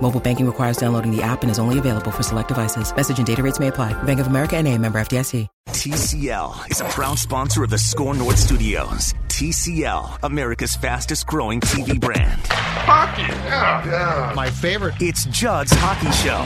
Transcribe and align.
Mobile 0.00 0.20
banking 0.20 0.46
requires 0.46 0.76
downloading 0.76 1.10
the 1.10 1.22
app 1.22 1.42
and 1.42 1.50
is 1.50 1.58
only 1.58 1.78
available 1.78 2.12
for 2.12 2.22
select 2.22 2.48
devices. 2.48 2.94
Message 2.94 3.18
and 3.18 3.26
data 3.26 3.42
rates 3.42 3.58
may 3.58 3.68
apply. 3.68 4.00
Bank 4.04 4.20
of 4.20 4.28
America 4.28 4.56
and 4.56 4.68
a 4.68 4.78
member 4.78 5.00
FDIC. 5.00 5.48
TCL 5.70 6.70
is 6.70 6.80
a 6.80 6.84
proud 6.84 7.18
sponsor 7.18 7.64
of 7.64 7.70
the 7.70 7.78
SKOR 7.78 8.14
North 8.14 8.38
Studios. 8.38 9.14
TCL, 9.28 10.20
America's 10.22 10.76
fastest 10.76 11.26
growing 11.26 11.60
TV 11.60 12.00
brand. 12.00 12.40
Hockey, 12.46 13.22
yeah, 13.22 13.84
yeah. 13.84 14.32
My 14.34 14.48
favorite. 14.48 14.94
It's 15.00 15.26
Judd's 15.26 15.72
Hockey 15.72 16.10
Show. 16.12 16.38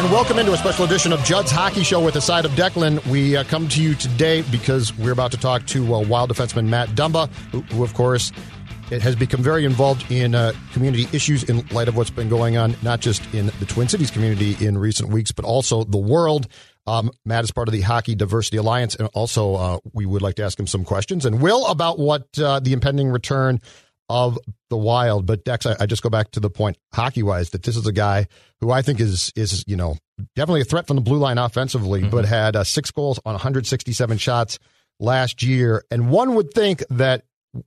And 0.00 0.10
welcome 0.12 0.38
into 0.38 0.52
a 0.52 0.56
special 0.56 0.84
edition 0.84 1.12
of 1.12 1.20
Judd's 1.24 1.50
Hockey 1.50 1.82
Show 1.82 2.04
with 2.04 2.14
the 2.14 2.20
side 2.20 2.44
of 2.44 2.52
Declan. 2.52 3.04
We 3.06 3.36
uh, 3.36 3.44
come 3.44 3.68
to 3.68 3.82
you 3.82 3.94
today 3.94 4.42
because 4.42 4.96
we're 4.96 5.12
about 5.12 5.32
to 5.32 5.38
talk 5.38 5.66
to 5.68 5.94
uh, 5.94 6.00
Wild 6.00 6.30
defenseman 6.30 6.68
Matt 6.68 6.90
Dumba, 6.90 7.28
who, 7.50 7.62
who 7.62 7.82
of 7.82 7.94
course, 7.94 8.32
it 8.92 9.00
has 9.00 9.16
become 9.16 9.42
very 9.42 9.64
involved 9.64 10.10
in 10.12 10.34
uh, 10.34 10.52
community 10.74 11.08
issues 11.14 11.44
in 11.44 11.66
light 11.68 11.88
of 11.88 11.96
what's 11.96 12.10
been 12.10 12.28
going 12.28 12.58
on, 12.58 12.76
not 12.82 13.00
just 13.00 13.22
in 13.34 13.46
the 13.58 13.64
Twin 13.66 13.88
Cities 13.88 14.10
community 14.10 14.54
in 14.64 14.76
recent 14.76 15.08
weeks, 15.08 15.32
but 15.32 15.46
also 15.46 15.82
the 15.82 15.96
world. 15.96 16.46
Um, 16.86 17.10
Matt 17.24 17.44
is 17.44 17.50
part 17.50 17.68
of 17.68 17.72
the 17.72 17.80
Hockey 17.80 18.14
Diversity 18.14 18.58
Alliance, 18.58 18.94
and 18.94 19.08
also 19.14 19.54
uh, 19.54 19.78
we 19.94 20.04
would 20.04 20.20
like 20.20 20.34
to 20.34 20.44
ask 20.44 20.60
him 20.60 20.66
some 20.66 20.84
questions 20.84 21.24
and 21.24 21.40
Will 21.40 21.66
about 21.68 21.98
what 21.98 22.26
uh, 22.38 22.60
the 22.60 22.74
impending 22.74 23.08
return 23.08 23.60
of 24.10 24.38
the 24.68 24.76
Wild. 24.76 25.24
But 25.24 25.44
Dex, 25.44 25.64
I, 25.64 25.74
I 25.80 25.86
just 25.86 26.02
go 26.02 26.10
back 26.10 26.32
to 26.32 26.40
the 26.40 26.50
point 26.50 26.76
hockey 26.92 27.22
wise 27.22 27.50
that 27.50 27.62
this 27.62 27.78
is 27.78 27.86
a 27.86 27.92
guy 27.92 28.26
who 28.60 28.70
I 28.70 28.82
think 28.82 29.00
is 29.00 29.32
is 29.34 29.64
you 29.66 29.76
know 29.76 29.96
definitely 30.36 30.60
a 30.60 30.64
threat 30.64 30.86
from 30.86 30.96
the 30.96 31.02
blue 31.02 31.18
line 31.18 31.38
offensively, 31.38 32.02
mm-hmm. 32.02 32.10
but 32.10 32.26
had 32.26 32.56
uh, 32.56 32.64
six 32.64 32.90
goals 32.90 33.18
on 33.24 33.32
167 33.32 34.18
shots 34.18 34.58
last 35.00 35.42
year, 35.42 35.82
and 35.90 36.10
one 36.10 36.34
would 36.34 36.52
think 36.52 36.84
that 36.90 37.22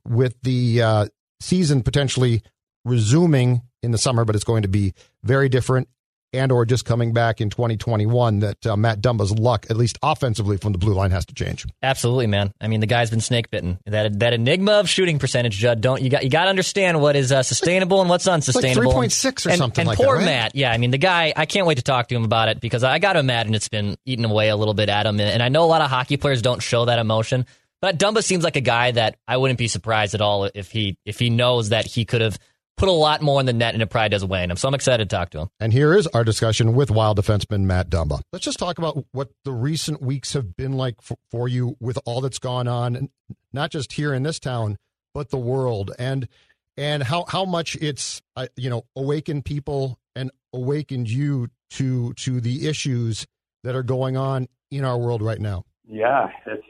with 0.06 0.36
the 0.42 0.82
uh, 0.82 1.06
season 1.40 1.82
potentially 1.82 2.42
resuming 2.84 3.62
in 3.82 3.90
the 3.90 3.98
summer, 3.98 4.24
but 4.24 4.34
it's 4.34 4.44
going 4.44 4.62
to 4.62 4.68
be 4.68 4.94
very 5.22 5.48
different 5.48 5.88
and 6.32 6.52
or 6.52 6.64
just 6.66 6.84
coming 6.84 7.12
back 7.12 7.40
in 7.40 7.50
2021 7.50 8.40
that 8.40 8.66
uh, 8.66 8.76
Matt 8.76 9.00
Dumba's 9.00 9.32
luck, 9.32 9.66
at 9.70 9.76
least 9.76 9.98
offensively 10.02 10.56
from 10.56 10.72
the 10.72 10.78
blue 10.78 10.92
line, 10.92 11.10
has 11.10 11.24
to 11.26 11.34
change. 11.34 11.66
Absolutely, 11.82 12.26
man. 12.26 12.52
I 12.60 12.68
mean, 12.68 12.80
the 12.80 12.86
guy's 12.86 13.10
been 13.10 13.20
snake 13.20 13.50
bitten. 13.50 13.78
That 13.86 14.18
that 14.18 14.32
enigma 14.32 14.72
of 14.72 14.88
shooting 14.88 15.18
percentage, 15.18 15.56
Judd. 15.56 15.80
Don't 15.80 16.02
you 16.02 16.10
got 16.10 16.24
you 16.24 16.30
got 16.30 16.44
to 16.44 16.50
understand 16.50 17.00
what 17.00 17.16
is 17.16 17.32
uh, 17.32 17.42
sustainable 17.42 18.00
and 18.00 18.10
what's 18.10 18.26
unsustainable. 18.26 18.92
Like 18.92 19.10
3.6 19.10 19.46
or 19.46 19.50
and, 19.50 19.58
something 19.58 19.82
and 19.82 19.88
like 19.88 19.98
poor 19.98 20.18
that. 20.18 20.18
Right? 20.18 20.24
Matt. 20.24 20.54
Yeah, 20.54 20.72
I 20.72 20.78
mean, 20.78 20.90
the 20.90 20.98
guy. 20.98 21.32
I 21.34 21.46
can't 21.46 21.66
wait 21.66 21.76
to 21.76 21.84
talk 21.84 22.08
to 22.08 22.14
him 22.14 22.24
about 22.24 22.48
it 22.48 22.60
because 22.60 22.84
I 22.84 22.98
got 22.98 23.14
to 23.14 23.20
imagine 23.20 23.54
it's 23.54 23.68
been 23.68 23.96
eating 24.04 24.24
away 24.24 24.48
a 24.48 24.56
little 24.56 24.74
bit 24.74 24.88
at 24.88 25.06
him. 25.06 25.20
And 25.20 25.42
I 25.42 25.48
know 25.48 25.64
a 25.64 25.66
lot 25.66 25.80
of 25.80 25.90
hockey 25.90 26.16
players 26.16 26.42
don't 26.42 26.62
show 26.62 26.84
that 26.86 26.98
emotion. 26.98 27.46
But 27.80 27.98
Dumba 27.98 28.22
seems 28.22 28.44
like 28.44 28.56
a 28.56 28.60
guy 28.60 28.90
that 28.92 29.16
I 29.28 29.36
wouldn't 29.36 29.58
be 29.58 29.68
surprised 29.68 30.14
at 30.14 30.20
all 30.20 30.44
if 30.54 30.70
he 30.70 30.96
if 31.04 31.18
he 31.18 31.30
knows 31.30 31.70
that 31.70 31.86
he 31.86 32.04
could 32.04 32.20
have 32.20 32.38
put 32.76 32.88
a 32.88 32.92
lot 32.92 33.22
more 33.22 33.40
in 33.40 33.46
the 33.46 33.52
net 33.52 33.74
and 33.74 33.82
it 33.82 33.86
probably 33.86 34.10
doesn't 34.10 34.28
weigh 34.28 34.44
him. 34.44 34.56
So 34.56 34.68
I'm 34.68 34.74
excited 34.74 35.08
to 35.08 35.16
talk 35.16 35.30
to 35.30 35.40
him. 35.40 35.48
And 35.60 35.72
here 35.72 35.94
is 35.94 36.06
our 36.08 36.24
discussion 36.24 36.74
with 36.74 36.90
Wild 36.90 37.18
defenseman 37.18 37.62
Matt 37.62 37.88
Dumba. 37.88 38.20
Let's 38.32 38.44
just 38.44 38.58
talk 38.58 38.78
about 38.78 39.04
what 39.12 39.30
the 39.44 39.52
recent 39.52 40.02
weeks 40.02 40.34
have 40.34 40.56
been 40.56 40.72
like 40.72 41.00
for, 41.00 41.16
for 41.30 41.48
you 41.48 41.76
with 41.80 41.98
all 42.04 42.20
that's 42.20 42.38
gone 42.38 42.68
on, 42.68 43.08
not 43.52 43.70
just 43.70 43.92
here 43.92 44.12
in 44.12 44.22
this 44.22 44.38
town, 44.38 44.76
but 45.14 45.30
the 45.30 45.38
world, 45.38 45.92
and 45.98 46.28
and 46.76 47.02
how 47.02 47.24
how 47.26 47.46
much 47.46 47.76
it's 47.76 48.20
uh, 48.36 48.46
you 48.56 48.68
know 48.68 48.82
awakened 48.94 49.46
people 49.46 49.98
and 50.14 50.30
awakened 50.52 51.08
you 51.08 51.48
to 51.70 52.12
to 52.14 52.40
the 52.40 52.68
issues 52.68 53.26
that 53.64 53.74
are 53.74 53.82
going 53.82 54.16
on 54.18 54.46
in 54.70 54.84
our 54.84 54.98
world 54.98 55.22
right 55.22 55.40
now. 55.40 55.64
Yeah, 55.88 56.28
it's. 56.46 56.65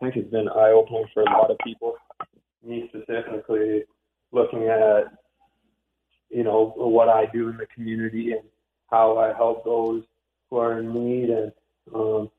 Think 0.00 0.16
it's 0.16 0.30
been 0.30 0.48
eye 0.48 0.70
opening 0.70 1.04
for 1.12 1.22
a 1.22 1.30
lot 1.30 1.50
of 1.50 1.58
people. 1.62 1.94
Me 2.64 2.88
specifically, 2.88 3.84
looking 4.32 4.68
at 4.68 5.04
you 6.30 6.42
know 6.42 6.72
what 6.76 7.08
I 7.08 7.26
do 7.26 7.48
in 7.48 7.56
the 7.58 7.66
community 7.74 8.32
and 8.32 8.42
how 8.90 9.18
I 9.18 9.34
help 9.36 9.64
those 9.64 10.02
who 10.48 10.56
are 10.56 10.78
in 10.78 10.92
need, 10.92 11.28
and 11.28 11.52
um, 11.94 12.30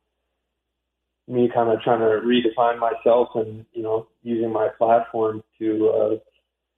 me 1.28 1.50
kind 1.54 1.70
of 1.70 1.82
trying 1.82 2.00
to 2.00 2.26
redefine 2.26 2.80
myself 2.80 3.30
and 3.36 3.66
you 3.74 3.84
know 3.84 4.08
using 4.24 4.52
my 4.52 4.70
platform 4.78 5.44
to 5.60 5.66
uh, 5.66 6.10
you 6.10 6.20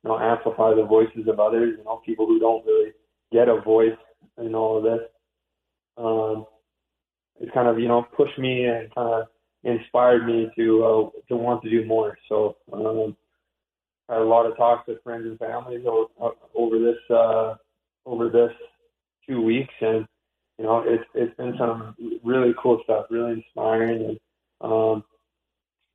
know 0.03 0.19
amplify 0.19 0.73
the 0.73 0.83
voices 0.83 1.27
of 1.27 1.39
others. 1.39 1.75
You 1.77 1.83
know, 1.85 2.01
people 2.05 2.25
who 2.25 2.39
don't 2.39 2.65
really 2.65 2.91
get 3.31 3.47
a 3.47 3.61
voice 3.61 3.97
in 4.37 4.53
all 4.53 4.77
of 4.77 4.83
this. 4.83 5.07
Um, 5.97 6.45
it's 7.39 7.53
kind 7.53 7.67
of 7.67 7.79
you 7.79 7.87
know 7.87 8.05
pushed 8.17 8.37
me 8.37 8.65
and 8.65 8.93
kind 8.93 9.13
of 9.13 9.27
inspired 9.63 10.25
me 10.25 10.51
to 10.55 10.83
uh, 10.83 11.09
to 11.27 11.35
want 11.35 11.63
to 11.63 11.69
do 11.69 11.85
more. 11.85 12.17
So 12.29 12.57
um, 12.71 13.15
I 14.09 14.13
had 14.13 14.21
a 14.21 14.25
lot 14.25 14.45
of 14.45 14.57
talks 14.57 14.87
with 14.87 15.03
friends 15.03 15.25
and 15.25 15.39
families 15.39 15.85
over, 15.87 16.35
over 16.55 16.79
this 16.79 16.97
uh, 17.09 17.55
over 18.05 18.29
this 18.29 18.51
two 19.27 19.41
weeks, 19.41 19.73
and 19.81 20.05
you 20.57 20.65
know 20.65 20.83
it's 20.85 21.05
it's 21.13 21.35
been 21.37 21.55
some 21.57 21.95
really 22.23 22.53
cool 22.61 22.81
stuff, 22.83 23.05
really 23.09 23.33
inspiring, 23.33 24.03
and 24.03 24.19
um, 24.61 25.03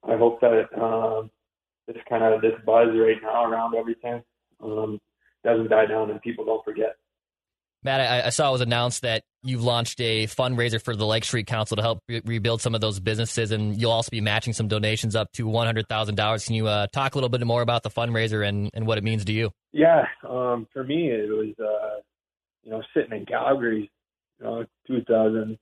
I 0.07 0.17
hope 0.17 0.41
that 0.41 0.69
um, 0.81 1.31
this 1.87 1.97
kind 2.09 2.23
of 2.23 2.41
this 2.41 2.55
buzz 2.65 2.89
right 2.95 3.21
now 3.23 3.45
around 3.45 3.75
everything 3.75 4.23
um, 4.63 5.01
doesn't 5.45 5.69
die 5.69 5.87
down 5.87 6.11
and 6.11 6.21
people 6.21 6.45
don't 6.45 6.65
forget. 6.65 6.97
Matt, 7.83 8.01
I, 8.01 8.27
I, 8.27 8.31
saw 8.31 8.49
it 8.49 8.53
was 8.53 8.61
announced 8.61 9.03
that 9.03 9.23
you've 9.43 9.63
launched 9.63 10.01
a 10.01 10.27
fundraiser 10.27 10.83
for 10.83 10.97
the 10.97 11.07
Lake 11.07 11.25
Street 11.25 11.47
Council 11.47 11.77
to 11.77 11.83
help 11.83 12.01
re- 12.09 12.23
rebuild 12.25 12.61
some 12.61 12.75
of 12.75 12.81
those 12.81 13.01
businesses, 13.01 13.51
and 13.51 13.81
you'll 13.81 13.93
also 13.93 14.11
be 14.11 14.21
matching 14.21 14.53
some 14.53 14.69
donations 14.69 15.15
up 15.15 15.31
to 15.33 15.47
one 15.47 15.67
hundred 15.67 15.89
thousand 15.89 16.17
dollars. 16.17 16.45
Can 16.45 16.55
you 16.55 16.67
uh, 16.67 16.87
talk 16.93 17.15
a 17.15 17.19
little 17.19 17.29
bit 17.29 17.45
more 17.47 17.63
about 17.63 17.83
the 17.83 17.91
fundraiser 17.91 18.47
and, 18.47 18.71
and 18.75 18.87
what 18.87 18.99
it 18.99 19.05
means 19.05 19.25
to 19.27 19.33
you? 19.33 19.51
Yeah, 19.73 20.07
um, 20.29 20.67
for 20.73 20.85
me, 20.85 21.09
it 21.11 21.29
was 21.29 21.55
uh, 21.59 22.01
you 22.65 22.71
know 22.71 22.83
sitting 22.95 23.19
in 23.19 23.27
Calgary, 23.27 23.91
you 24.39 24.45
know, 24.45 24.65
two 24.87 25.03
thousand, 25.05 25.59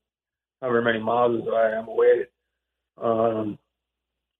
however 0.60 0.82
many 0.82 1.00
miles 1.00 1.46
I 1.52 1.78
am 1.78 1.88
away, 1.88 2.26
um, 3.02 3.58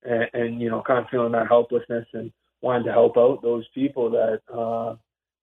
and, 0.02 0.28
and 0.32 0.60
you 0.60 0.70
know, 0.70 0.82
kind 0.86 1.00
of 1.00 1.10
feeling 1.10 1.32
that 1.32 1.48
helplessness 1.48 2.06
and 2.12 2.32
wanting 2.62 2.86
to 2.86 2.92
help 2.92 3.16
out 3.16 3.42
those 3.42 3.64
people 3.74 4.10
that 4.10 4.40
uh, 4.52 4.96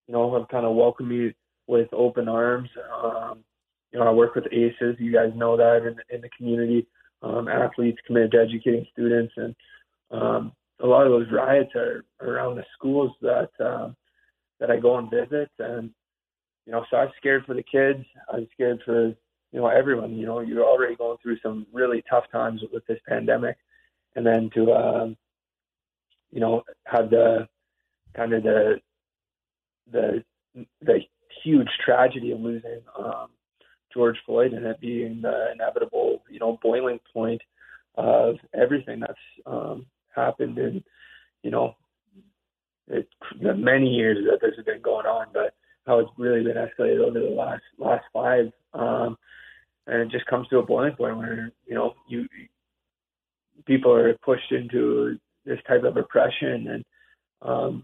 you 0.07 0.13
know 0.13 0.33
have 0.37 0.47
kind 0.49 0.65
of 0.65 0.75
welcomed 0.75 1.09
me 1.09 1.33
with 1.67 1.87
open 1.93 2.27
arms. 2.27 2.69
Um, 3.03 3.43
you 3.93 3.99
know, 3.99 4.07
I 4.07 4.11
work 4.11 4.33
with 4.35 4.51
ACES. 4.51 4.95
You 4.99 5.13
guys 5.13 5.31
know 5.35 5.55
that 5.55 5.85
in, 5.85 5.95
in 6.13 6.21
the 6.21 6.29
community. 6.35 6.87
Um, 7.21 7.47
athletes 7.47 7.99
committed 8.05 8.31
to 8.31 8.41
educating 8.41 8.85
students, 8.91 9.33
and 9.37 9.55
um, 10.11 10.51
a 10.81 10.87
lot 10.87 11.05
of 11.05 11.11
those 11.11 11.31
riots 11.31 11.71
are 11.75 12.03
around 12.19 12.55
the 12.55 12.65
schools 12.77 13.11
that 13.21 13.49
um, 13.61 13.95
that 14.59 14.69
I 14.69 14.77
go 14.77 14.97
and 14.97 15.09
visit. 15.09 15.49
And 15.59 15.91
you 16.65 16.73
know, 16.73 16.83
so 16.89 16.97
I'm 16.97 17.11
scared 17.17 17.45
for 17.45 17.53
the 17.53 17.63
kids. 17.63 18.03
I'm 18.33 18.47
scared 18.53 18.81
for 18.83 19.07
you 19.07 19.15
know 19.53 19.67
everyone. 19.67 20.15
You 20.15 20.25
know, 20.25 20.41
you're 20.41 20.65
already 20.65 20.95
going 20.95 21.17
through 21.21 21.37
some 21.41 21.65
really 21.71 22.03
tough 22.09 22.25
times 22.31 22.61
with 22.73 22.85
this 22.87 22.99
pandemic, 23.07 23.55
and 24.15 24.25
then 24.25 24.49
to 24.55 24.73
um, 24.73 25.17
you 26.31 26.41
know 26.41 26.63
have 26.85 27.09
the 27.09 27.47
kind 28.15 28.33
of 28.33 28.43
the 28.43 28.81
the 29.91 30.25
the 30.81 30.99
huge 31.43 31.69
tragedy 31.85 32.31
of 32.31 32.41
losing 32.41 32.81
um, 32.99 33.29
George 33.93 34.17
Floyd 34.25 34.53
and 34.53 34.65
it 34.65 34.79
being 34.79 35.21
the 35.21 35.51
inevitable, 35.53 36.21
you 36.29 36.39
know, 36.39 36.59
boiling 36.61 36.99
point 37.13 37.41
of 37.95 38.35
everything 38.53 38.99
that's 38.99 39.13
um, 39.45 39.85
happened 40.15 40.57
in, 40.57 40.83
you 41.43 41.51
know, 41.51 41.75
it, 42.87 43.07
the 43.41 43.53
many 43.53 43.87
years 43.87 44.17
that 44.29 44.39
this 44.41 44.55
has 44.55 44.65
been 44.65 44.81
going 44.81 45.05
on, 45.05 45.27
but 45.33 45.53
how 45.85 45.99
it's 45.99 46.09
really 46.17 46.43
been 46.43 46.57
escalated 46.57 47.05
over 47.05 47.19
the 47.19 47.25
last 47.25 47.63
last 47.77 48.05
five, 48.13 48.51
um, 48.73 49.17
and 49.87 50.01
it 50.01 50.11
just 50.11 50.25
comes 50.27 50.47
to 50.47 50.59
a 50.59 50.65
boiling 50.65 50.95
point 50.95 51.17
where 51.17 51.51
you 51.65 51.75
know 51.75 51.93
you 52.07 52.25
people 53.65 53.93
are 53.93 54.13
pushed 54.23 54.51
into 54.51 55.17
this 55.45 55.59
type 55.67 55.83
of 55.83 55.97
oppression 55.97 56.67
and 56.67 56.85
um, 57.41 57.83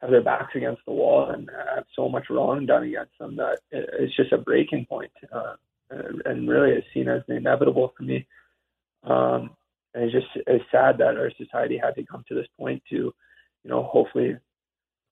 have 0.00 0.10
their 0.10 0.22
backs 0.22 0.54
against 0.54 0.82
the 0.86 0.92
wall 0.92 1.30
and 1.30 1.50
have 1.74 1.84
so 1.94 2.08
much 2.08 2.30
wrong 2.30 2.66
done 2.66 2.84
against 2.84 3.12
them 3.18 3.36
that 3.36 3.58
it's 3.70 4.16
just 4.16 4.32
a 4.32 4.38
breaking 4.38 4.86
point. 4.86 5.12
Uh, 5.32 5.54
and 5.90 6.48
really, 6.48 6.70
it's 6.70 6.86
seen 6.94 7.08
as 7.08 7.22
inevitable 7.28 7.92
for 7.96 8.02
me. 8.04 8.26
Um, 9.02 9.50
and 9.94 10.04
it's 10.04 10.12
just 10.12 10.26
it's 10.46 10.64
sad 10.70 10.98
that 10.98 11.16
our 11.16 11.30
society 11.36 11.78
had 11.82 11.96
to 11.96 12.06
come 12.06 12.24
to 12.28 12.34
this 12.34 12.46
point 12.58 12.82
to, 12.90 12.96
you 12.96 13.70
know, 13.70 13.82
hopefully 13.82 14.36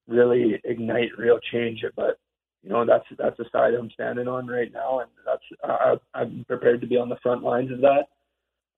really 0.07 0.59
ignite 0.63 1.17
real 1.17 1.39
change. 1.51 1.83
But 1.95 2.17
you 2.63 2.69
know, 2.69 2.85
that's 2.85 3.05
that's 3.17 3.37
the 3.37 3.45
side 3.51 3.73
I'm 3.73 3.91
standing 3.91 4.27
on 4.27 4.47
right 4.47 4.71
now, 4.71 4.99
and 4.99 5.09
that's 5.25 5.43
I, 5.63 5.95
I'm 6.13 6.45
prepared 6.47 6.81
to 6.81 6.87
be 6.87 6.97
on 6.97 7.09
the 7.09 7.19
front 7.21 7.43
lines 7.43 7.71
of 7.71 7.81
that, 7.81 8.05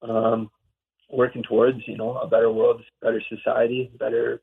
um, 0.08 0.50
working 1.10 1.44
towards 1.44 1.80
you 1.88 1.98
know 1.98 2.18
a 2.18 2.28
better 2.28 2.52
world, 2.52 2.82
better 3.02 3.22
society, 3.30 3.92
better, 3.98 4.42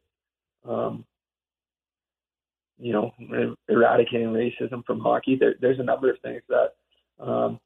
um, 0.64 1.04
you 2.78 2.92
know, 2.92 3.12
eradicating 3.68 4.28
racism 4.28 4.84
from 4.84 5.00
hockey. 5.00 5.36
There, 5.38 5.54
there's 5.60 5.80
a 5.80 5.84
number 5.84 6.10
of 6.10 6.18
things 6.20 6.42
that 6.48 7.24
um, 7.24 7.58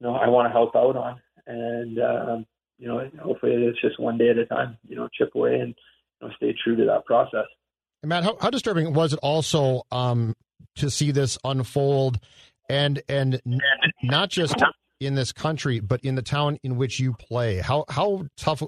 you 0.00 0.06
know 0.06 0.14
I 0.14 0.28
want 0.28 0.46
to 0.46 0.52
help 0.52 0.74
out 0.74 0.96
on, 0.96 1.20
and 1.46 1.98
um, 1.98 2.46
you 2.78 2.88
know, 2.88 3.08
hopefully 3.22 3.52
it's 3.52 3.80
just 3.80 4.00
one 4.00 4.18
day 4.18 4.30
at 4.30 4.38
a 4.38 4.46
time. 4.46 4.78
You 4.88 4.96
know, 4.96 5.08
chip 5.12 5.34
away 5.34 5.60
and 5.60 5.74
you 6.20 6.28
know, 6.28 6.34
stay 6.36 6.54
true 6.64 6.76
to 6.76 6.84
that 6.86 7.04
process. 7.04 7.46
And 8.02 8.08
Matt, 8.08 8.24
how, 8.24 8.36
how 8.40 8.50
disturbing 8.50 8.92
was 8.92 9.12
it 9.12 9.18
also 9.22 9.82
um, 9.90 10.34
to 10.76 10.90
see 10.90 11.10
this 11.10 11.38
unfold, 11.44 12.18
and 12.68 13.02
and 13.08 13.40
not 14.02 14.30
just 14.30 14.54
in 15.00 15.14
this 15.14 15.32
country, 15.32 15.80
but 15.80 16.00
in 16.02 16.14
the 16.14 16.22
town 16.22 16.58
in 16.62 16.76
which 16.76 16.98
you 17.00 17.12
play? 17.14 17.58
How 17.58 17.84
how 17.88 18.26
tough 18.36 18.62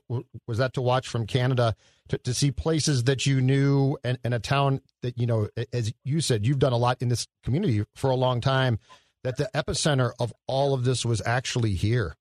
was 0.47 0.59
that 0.59 0.75
to 0.75 0.83
watch 0.83 1.09
from 1.09 1.27
Canada 1.27 1.75
to, 2.09 2.19
to 2.19 2.35
see 2.35 2.51
places 2.51 3.05
that 3.05 3.27
you 3.27 3.41
knew 3.41 3.97
and, 4.05 4.19
and 4.25 4.35
a 4.35 4.39
town 4.39 4.81
that 5.03 5.19
you 5.19 5.27
know, 5.27 5.49
as 5.73 5.93
you 6.05 6.21
said, 6.21 6.47
you've 6.47 6.59
done 6.59 6.73
a 6.73 6.79
lot 6.79 7.01
in 7.01 7.09
this 7.09 7.27
community 7.43 7.85
for 7.95 8.11
a 8.11 8.17
long 8.17 8.41
time. 8.41 8.79
That 9.25 9.39
the 9.39 9.51
epicenter 9.55 10.13
of 10.21 10.33
all 10.47 10.73
of 10.73 10.85
this 10.85 11.05
was 11.05 11.21
actually 11.27 11.73
here. 11.73 12.17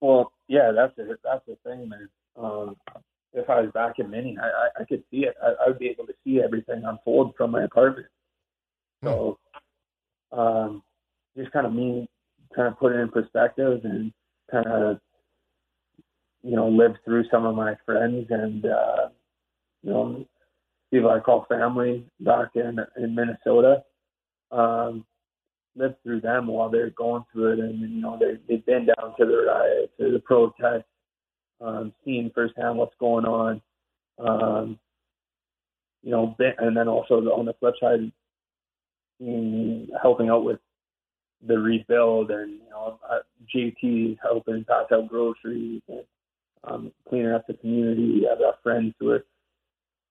Well, 0.00 0.32
yeah, 0.48 0.72
that's 0.74 0.94
the 0.96 1.16
that's 1.22 1.46
the 1.46 1.56
thing, 1.64 1.88
man. 1.88 2.08
Um, 2.36 2.76
if 3.32 3.48
I 3.48 3.60
was 3.60 3.70
back 3.72 3.98
in 3.98 4.10
Minnie, 4.10 4.36
I, 4.40 4.46
I, 4.46 4.82
I 4.82 4.84
could 4.84 5.02
see 5.10 5.18
it. 5.18 5.34
I, 5.42 5.64
I 5.64 5.68
would 5.68 5.78
be 5.78 5.88
able 5.88 6.06
to 6.06 6.14
see 6.24 6.40
everything 6.42 6.82
unfold 6.84 7.34
from 7.36 7.52
my 7.52 7.62
apartment. 7.62 8.08
So, 9.02 9.38
um, 10.30 10.82
just 11.36 11.52
kind 11.52 11.66
of 11.66 11.72
me 11.72 12.08
kind 12.54 12.68
of 12.68 12.78
put 12.78 12.92
it 12.92 12.98
in 12.98 13.08
perspective 13.08 13.80
and 13.84 14.12
kind 14.50 14.66
of, 14.66 14.98
you 16.42 16.56
know, 16.56 16.68
live 16.68 16.92
through 17.04 17.24
some 17.30 17.46
of 17.46 17.54
my 17.54 17.74
friends 17.86 18.26
and, 18.30 18.66
uh, 18.66 19.08
you 19.82 19.90
know, 19.90 20.26
people 20.92 21.10
I 21.10 21.20
call 21.20 21.46
family 21.48 22.04
back 22.20 22.50
in 22.54 22.78
in 22.96 23.14
Minnesota. 23.14 23.82
Um, 24.50 25.04
lived 25.74 25.96
through 26.02 26.20
them 26.20 26.46
while 26.46 26.68
they're 26.68 26.90
going 26.90 27.24
through 27.32 27.54
it, 27.54 27.58
and 27.60 27.80
you 27.80 28.00
know 28.00 28.18
they 28.18 28.38
they've 28.48 28.66
been 28.66 28.86
down 28.86 29.14
to 29.18 29.24
the 29.24 29.44
riots, 29.46 29.92
to 29.98 30.12
the 30.12 30.20
protests, 30.20 30.84
um, 31.60 31.92
seeing 32.04 32.30
firsthand 32.34 32.76
what's 32.76 32.94
going 33.00 33.24
on. 33.24 33.60
Um, 34.18 34.78
you 36.02 36.10
know, 36.10 36.36
and 36.58 36.76
then 36.76 36.88
also 36.88 37.14
on 37.14 37.46
the 37.46 37.54
flip 37.54 37.74
side, 37.80 38.12
helping 40.02 40.28
out 40.28 40.44
with 40.44 40.58
the 41.46 41.58
rebuild 41.58 42.30
and 42.30 42.52
you 42.52 42.70
know 42.70 42.98
uh, 43.08 43.18
JT 43.54 44.18
helping 44.22 44.64
pass 44.64 44.86
out 44.92 45.08
groceries 45.08 45.82
and 45.88 46.04
um, 46.64 46.92
cleaning 47.08 47.32
up 47.32 47.46
the 47.46 47.54
community. 47.54 48.22
I've 48.30 48.38
got 48.38 48.62
friends 48.62 48.94
who 49.00 49.10
are 49.10 49.24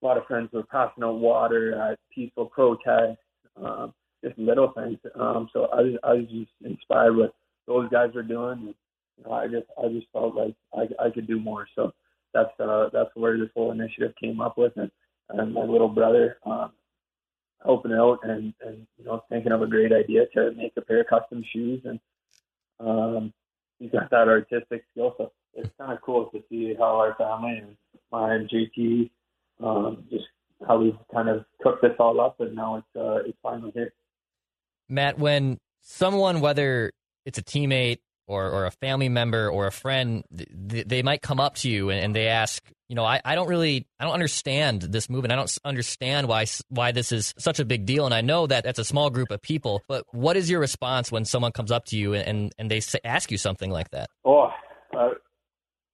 a 0.02 0.06
lot 0.06 0.18
of 0.18 0.26
friends 0.26 0.50
who 0.52 0.60
are 0.60 0.64
passing 0.64 1.04
out 1.04 1.20
water 1.20 1.80
at 1.82 2.00
peaceful 2.14 2.48
protests. 2.48 3.18
Um, 3.62 3.94
just 4.24 4.38
little 4.38 4.72
things. 4.72 4.98
Um, 5.20 5.50
so 5.52 5.66
I 5.66 5.82
was, 5.82 5.94
I 6.04 6.14
was 6.14 6.26
just 6.30 6.52
inspired 6.64 7.18
what 7.18 7.34
those 7.68 7.90
guys 7.90 8.16
are 8.16 8.24
doing. 8.24 8.60
And, 8.60 8.76
you 9.18 9.24
know, 9.26 9.34
I 9.34 9.48
just 9.48 9.68
I 9.84 9.88
just 9.90 10.08
felt 10.14 10.36
like 10.36 10.56
I, 10.74 10.88
I 11.06 11.10
could 11.10 11.28
do 11.28 11.40
more. 11.40 11.68
So 11.76 11.94
that's 12.34 12.52
uh, 12.60 12.90
that's 12.94 13.10
where 13.16 13.38
this 13.38 13.50
whole 13.56 13.72
initiative 13.72 14.14
came 14.22 14.42
up 14.42 14.58
with, 14.58 14.74
and, 14.78 14.92
and 15.30 15.54
my 15.54 15.64
little 15.64 15.90
brother 15.90 16.38
um, 16.46 16.72
helping 17.64 17.94
out 17.94 18.20
and 18.24 18.54
and 18.66 18.88
you 18.98 19.06
know 19.06 19.24
thinking 19.30 19.52
of 19.52 19.62
a 19.62 19.68
great 19.68 19.92
idea 19.92 20.26
to 20.34 20.52
make 20.52 20.74
a 20.78 20.82
pair 20.82 21.02
of 21.02 21.08
custom 21.08 21.44
shoes, 21.54 21.82
and 21.86 22.00
um, 22.80 23.34
he's 23.80 23.92
got 23.92 24.10
that 24.10 24.28
artistic 24.28 24.84
skill. 24.92 25.16
So 25.18 25.32
it's 25.54 25.70
kind 25.78 25.94
of 25.94 26.02
cool 26.02 26.26
to 26.28 26.44
see 26.50 26.74
how 26.78 26.98
our 26.98 27.16
family 27.16 27.58
and 27.58 27.76
my 28.12 28.36
and 28.36 28.50
JT 28.50 29.10
um, 29.64 30.04
just 30.10 30.26
how 30.68 30.80
we've 30.80 30.98
kind 31.14 31.30
of 31.30 31.46
cooked 31.62 31.82
this 31.82 31.92
all 32.00 32.20
up, 32.22 32.40
and 32.40 32.56
now 32.56 32.78
it's 32.78 32.96
uh, 32.96 33.28
it's 33.28 33.38
finally 33.42 33.72
here. 33.74 33.94
Matt, 34.90 35.18
when 35.18 35.58
someone, 35.82 36.42
whether 36.42 36.92
it's 37.26 37.38
a 37.38 37.44
teammate 37.44 38.00
or, 38.32 38.50
or 38.50 38.66
a 38.66 38.72
family 38.72 39.10
member 39.10 39.50
or 39.50 39.68
a 39.68 39.72
friend, 39.72 40.24
th- 40.36 40.88
they 40.88 41.04
might 41.04 41.22
come 41.22 41.40
up 41.40 41.56
to 41.56 41.70
you 41.70 41.90
and, 41.90 42.00
and 42.00 42.16
they 42.16 42.28
ask, 42.28 42.64
you 42.88 42.96
know, 42.96 43.04
I, 43.04 43.22
I 43.24 43.36
don't 43.36 43.48
really, 43.48 43.88
I 44.00 44.06
don't 44.06 44.14
understand 44.14 44.82
this 44.82 45.10
movement. 45.10 45.34
I 45.34 45.36
don't 45.36 45.58
understand 45.64 46.28
why 46.28 46.46
why 46.70 46.92
this 46.92 47.12
is 47.12 47.34
such 47.38 47.60
a 47.60 47.66
big 47.66 47.86
deal. 47.86 48.06
And 48.06 48.14
I 48.14 48.22
know 48.22 48.48
that 48.48 48.64
that's 48.64 48.80
a 48.80 48.86
small 48.86 49.10
group 49.10 49.32
of 49.32 49.42
people. 49.42 49.82
But 49.88 50.06
what 50.12 50.38
is 50.38 50.50
your 50.50 50.60
response 50.60 51.12
when 51.12 51.26
someone 51.26 51.52
comes 51.52 51.72
up 51.72 51.86
to 51.86 51.98
you 51.98 52.14
and 52.14 52.54
and 52.58 52.72
they 52.72 52.80
say, 52.80 53.00
ask 53.04 53.32
you 53.32 53.38
something 53.38 53.70
like 53.70 53.90
that? 53.92 54.10
Oh, 54.26 54.50
uh, 54.98 55.10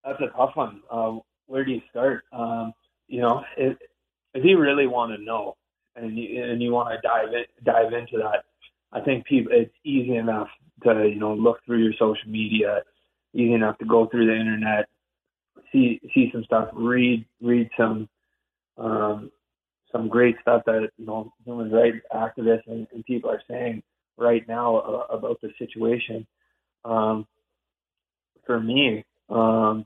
that's 0.03 0.21
a 0.21 0.35
tough 0.35 0.55
one. 0.55 0.81
Uh, 0.89 1.17
where 1.47 1.65
do 1.65 1.71
you 1.71 1.81
start? 1.89 2.23
Um, 2.31 2.73
you 3.07 3.21
know, 3.21 3.43
if, 3.57 3.77
if 4.33 4.43
you 4.43 4.59
really 4.59 4.87
want 4.87 5.15
to 5.15 5.23
know 5.23 5.55
and 5.95 6.17
you, 6.17 6.43
and 6.43 6.61
you 6.61 6.71
want 6.71 6.89
to 6.89 7.07
dive 7.07 7.29
in, 7.29 7.45
dive 7.63 7.93
into 7.93 8.17
that, 8.17 8.43
I 8.91 9.01
think 9.01 9.25
people 9.25 9.51
it's 9.53 9.73
easy 9.83 10.15
enough 10.15 10.47
to 10.83 11.07
you 11.07 11.19
know 11.19 11.33
look 11.33 11.59
through 11.65 11.83
your 11.83 11.93
social 11.93 12.29
media, 12.29 12.83
easy 13.33 13.53
enough 13.53 13.77
to 13.79 13.85
go 13.85 14.05
through 14.05 14.27
the 14.27 14.35
internet, 14.35 14.87
see 15.71 15.99
see 16.13 16.29
some 16.31 16.43
stuff, 16.43 16.69
read 16.73 17.25
read 17.41 17.69
some 17.77 18.07
um, 18.77 19.31
some 19.91 20.07
great 20.07 20.35
stuff 20.41 20.63
that 20.65 20.89
you 20.97 21.05
know 21.05 21.33
human 21.45 21.71
rights 21.71 21.97
activists 22.13 22.67
and, 22.67 22.87
and 22.93 23.05
people 23.05 23.29
are 23.29 23.41
saying 23.49 23.83
right 24.17 24.47
now 24.47 24.77
uh, 24.77 25.05
about 25.09 25.39
the 25.41 25.51
situation. 25.57 26.25
Um, 26.85 27.27
for 28.45 28.59
me, 28.59 29.03
um, 29.29 29.85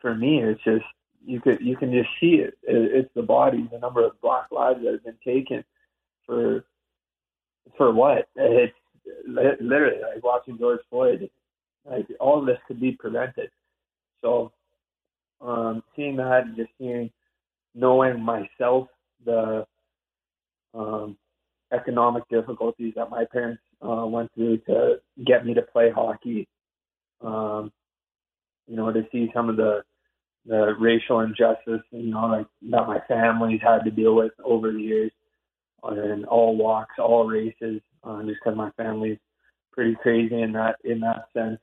for 0.00 0.14
me, 0.14 0.42
it's 0.42 0.62
just 0.62 0.84
you 1.24 1.40
could 1.40 1.60
you 1.60 1.76
can 1.76 1.92
just 1.92 2.10
see 2.20 2.36
it. 2.36 2.56
it. 2.62 2.92
It's 2.94 3.10
the 3.14 3.22
bodies, 3.22 3.68
the 3.72 3.78
number 3.78 4.04
of 4.04 4.20
black 4.20 4.46
lives 4.50 4.80
that 4.84 4.92
have 4.92 5.04
been 5.04 5.18
taken 5.24 5.64
for 6.26 6.64
for 7.76 7.92
what? 7.92 8.28
It's 8.36 8.74
literally 9.26 10.00
like 10.00 10.22
watching 10.22 10.58
George 10.58 10.80
Floyd. 10.90 11.28
Like 11.84 12.06
all 12.20 12.40
of 12.40 12.46
this 12.46 12.58
could 12.66 12.80
be 12.80 12.92
prevented. 12.92 13.50
So 14.22 14.52
um, 15.40 15.82
seeing 15.94 16.16
that 16.16 16.44
and 16.46 16.56
just 16.56 16.70
seeing, 16.78 17.10
knowing 17.74 18.20
myself 18.20 18.88
the 19.24 19.66
um, 20.74 21.16
economic 21.72 22.24
difficulties 22.28 22.94
that 22.96 23.10
my 23.10 23.24
parents 23.30 23.62
uh, 23.82 24.06
went 24.06 24.32
through 24.34 24.58
to 24.58 24.96
get 25.26 25.44
me 25.44 25.54
to 25.54 25.62
play 25.62 25.90
hockey. 25.90 26.48
Um, 27.20 27.72
you 28.66 28.76
know, 28.76 28.90
to 28.92 29.06
see 29.12 29.30
some 29.34 29.48
of 29.48 29.56
the 29.56 29.82
the 30.46 30.74
racial 30.78 31.20
injustice, 31.20 31.80
you 31.90 32.10
know, 32.10 32.26
like 32.26 32.46
that 32.70 32.86
my 32.86 33.00
family's 33.08 33.62
had 33.62 33.78
to 33.84 33.90
deal 33.90 34.14
with 34.14 34.32
over 34.44 34.72
the 34.72 34.78
years 34.78 35.10
in 35.92 36.24
all 36.24 36.56
walks, 36.56 36.94
all 36.98 37.26
races, 37.26 37.80
uh, 38.04 38.22
just 38.22 38.38
because 38.42 38.56
my 38.56 38.70
family's 38.76 39.18
pretty 39.72 39.96
crazy 40.02 40.40
in 40.40 40.52
that 40.52 40.76
in 40.84 41.00
that 41.00 41.26
sense. 41.32 41.58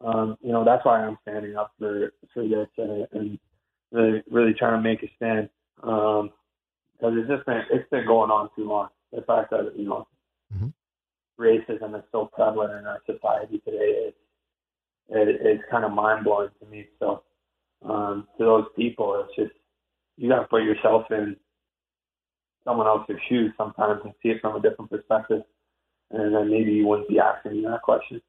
Um, 0.00 0.36
you 0.40 0.52
know, 0.52 0.64
that's 0.64 0.84
why 0.84 1.00
I'm 1.00 1.18
standing 1.22 1.56
up 1.56 1.72
for 1.78 2.12
for 2.34 2.42
this 2.42 2.68
and, 2.78 3.06
and 3.12 3.38
really 3.92 4.22
really 4.30 4.54
trying 4.54 4.82
to 4.82 4.88
make 4.88 5.02
a 5.02 5.10
stand. 5.16 5.48
Um, 5.82 6.30
because 7.02 7.16
it's 7.18 7.28
just 7.28 7.46
been 7.46 7.62
it's 7.70 7.90
been 7.90 8.06
going 8.06 8.30
on 8.30 8.48
too 8.56 8.64
long. 8.68 8.88
The 9.12 9.22
fact 9.22 9.50
that 9.50 9.72
you 9.76 9.86
know 9.86 10.06
mm-hmm. 10.54 10.68
racism 11.40 11.96
is 11.96 12.04
so 12.12 12.30
prevalent 12.32 12.72
in 12.72 12.86
our 12.86 13.00
society 13.06 13.58
today, 13.64 14.08
it's 14.08 14.16
it, 15.08 15.28
it's 15.40 15.62
kind 15.70 15.84
of 15.84 15.92
mind 15.92 16.24
blowing 16.24 16.50
to 16.60 16.66
me. 16.66 16.86
So 16.98 17.22
um, 17.84 18.28
to 18.38 18.44
those 18.44 18.66
people, 18.76 19.24
it's 19.24 19.36
just 19.36 19.58
you 20.16 20.28
got 20.28 20.40
to 20.40 20.46
put 20.46 20.62
yourself 20.62 21.10
in 21.10 21.36
someone 22.64 22.86
else's 22.86 23.16
shoes 23.28 23.52
sometimes 23.56 24.00
and 24.04 24.12
see 24.22 24.30
it 24.30 24.40
from 24.40 24.56
a 24.56 24.60
different 24.60 24.90
perspective. 24.90 25.42
And 26.10 26.34
then 26.34 26.50
maybe 26.50 26.72
you 26.72 26.86
wouldn't 26.86 27.08
be 27.08 27.18
asking 27.18 27.52
me 27.52 27.62
that 27.62 27.82
question. 27.82 28.20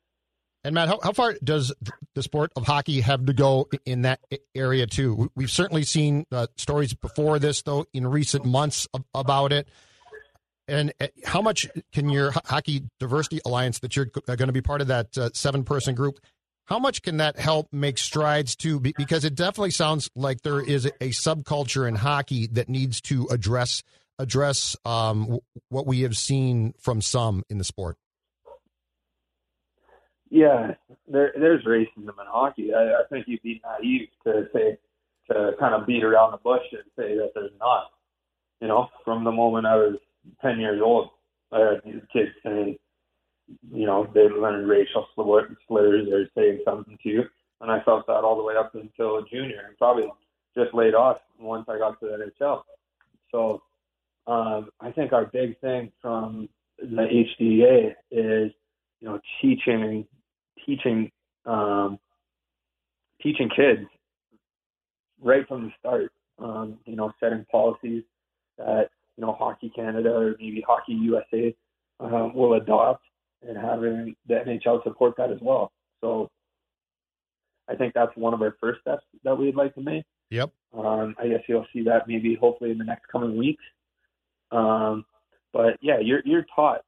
And 0.63 0.75
Matt, 0.75 0.87
how, 0.87 0.99
how 1.03 1.11
far 1.11 1.35
does 1.43 1.73
the 2.15 2.23
sport 2.23 2.53
of 2.55 2.65
hockey 2.65 3.01
have 3.01 3.25
to 3.25 3.33
go 3.33 3.67
in 3.85 4.03
that 4.03 4.21
area 4.55 4.87
too? 4.87 5.29
We've 5.35 5.51
certainly 5.51 5.83
seen 5.83 6.25
uh, 6.31 6.47
stories 6.55 6.93
before 6.93 7.37
this, 7.37 7.61
though, 7.63 7.85
in 7.93 8.07
recent 8.07 8.45
months 8.45 8.87
about 9.13 9.51
it. 9.51 9.67
And 10.69 10.93
uh, 11.01 11.07
how 11.25 11.41
much 11.41 11.67
can 11.91 12.07
your 12.07 12.31
Hockey 12.45 12.83
Diversity 12.97 13.41
Alliance, 13.45 13.79
that 13.79 13.97
you're 13.97 14.05
going 14.05 14.37
to 14.37 14.53
be 14.53 14.61
part 14.61 14.79
of 14.79 14.87
that 14.87 15.17
uh, 15.17 15.29
seven-person 15.33 15.95
group, 15.95 16.19
how 16.67 16.79
much 16.79 17.01
can 17.01 17.17
that 17.17 17.37
help 17.37 17.67
make 17.73 17.97
strides 17.97 18.55
too? 18.55 18.79
Because 18.79 19.25
it 19.25 19.35
definitely 19.35 19.71
sounds 19.71 20.09
like 20.15 20.43
there 20.43 20.61
is 20.61 20.85
a 20.85 21.09
subculture 21.09 21.85
in 21.85 21.95
hockey 21.95 22.47
that 22.53 22.69
needs 22.69 23.01
to 23.01 23.27
address 23.29 23.83
address 24.19 24.75
um, 24.85 25.39
what 25.69 25.87
we 25.87 26.01
have 26.01 26.17
seen 26.17 26.73
from 26.79 27.01
some 27.01 27.43
in 27.49 27.57
the 27.57 27.63
sport. 27.63 27.97
Yeah, 30.29 30.73
there, 31.07 31.31
there's 31.39 31.63
racism 31.63 32.09
in 32.09 32.27
hockey. 32.27 32.73
I, 32.73 33.01
I 33.01 33.03
think 33.09 33.27
you'd 33.27 33.43
be 33.43 33.61
naive 33.63 34.09
to 34.25 34.47
say 34.53 34.77
to 35.29 35.51
kind 35.59 35.75
of 35.75 35.85
beat 35.85 36.03
around 36.03 36.31
the 36.31 36.37
bush 36.37 36.63
and 36.71 36.81
say 36.97 37.15
that 37.15 37.31
there's 37.35 37.51
not. 37.59 37.91
You 38.59 38.67
know, 38.67 38.89
from 39.05 39.23
the 39.23 39.31
moment 39.31 39.67
I 39.67 39.75
was 39.75 39.97
10 40.41 40.59
years 40.59 40.81
old, 40.83 41.09
I 41.51 41.59
had 41.59 41.81
these 41.85 42.01
kids 42.11 42.31
saying, 42.43 42.77
you 43.71 43.85
know, 43.85 44.07
they 44.13 44.21
learned 44.21 44.67
racial 44.67 45.05
slurs 45.15 46.07
or 46.11 46.25
saying 46.35 46.61
something 46.65 46.97
to 47.03 47.09
you. 47.09 47.23
And 47.61 47.71
I 47.71 47.83
felt 47.83 48.07
that 48.07 48.23
all 48.23 48.35
the 48.35 48.43
way 48.43 48.55
up 48.57 48.73
until 48.73 49.23
junior 49.31 49.65
and 49.67 49.77
probably 49.77 50.11
just 50.57 50.73
laid 50.73 50.95
off 50.95 51.17
once 51.39 51.65
I 51.69 51.77
got 51.77 51.99
to 51.99 52.07
the 52.07 52.31
NHL. 52.41 52.61
So 53.31 53.61
um, 54.27 54.69
I 54.79 54.91
think 54.91 55.13
our 55.13 55.25
big 55.25 55.59
thing 55.59 55.91
from 56.01 56.49
the 56.79 57.25
HDA 57.39 57.93
is, 58.11 58.51
you 58.99 59.07
know, 59.07 59.19
teaching, 59.41 60.05
teaching, 60.65 61.11
um, 61.45 61.99
teaching 63.21 63.49
kids 63.55 63.87
right 65.21 65.47
from 65.47 65.65
the 65.65 65.71
start. 65.79 66.11
Um, 66.39 66.79
you 66.85 66.95
know, 66.95 67.11
setting 67.19 67.45
policies 67.51 68.03
that 68.57 68.89
you 69.17 69.25
know 69.25 69.33
Hockey 69.33 69.71
Canada 69.75 70.09
or 70.09 70.35
maybe 70.39 70.63
Hockey 70.65 70.93
USA 70.93 71.55
um, 71.99 72.33
will 72.33 72.53
adopt, 72.53 73.03
and 73.47 73.57
having 73.57 74.15
the 74.27 74.35
NHL 74.35 74.83
support 74.83 75.15
that 75.17 75.31
as 75.31 75.37
well. 75.41 75.71
So 76.01 76.29
I 77.69 77.75
think 77.75 77.93
that's 77.93 78.15
one 78.15 78.33
of 78.33 78.41
our 78.41 78.55
first 78.59 78.81
steps 78.81 79.03
that 79.23 79.37
we'd 79.37 79.55
like 79.55 79.75
to 79.75 79.81
make. 79.81 80.03
Yep. 80.31 80.51
Um, 80.75 81.15
I 81.19 81.27
guess 81.27 81.41
you'll 81.47 81.67
see 81.71 81.83
that 81.83 82.07
maybe 82.07 82.35
hopefully 82.35 82.71
in 82.71 82.77
the 82.77 82.83
next 82.83 83.07
coming 83.07 83.37
weeks. 83.37 83.63
Um, 84.53 85.05
but 85.51 85.77
yeah, 85.81 85.99
you're 85.99 86.21
you're 86.25 86.45
taught 86.55 86.81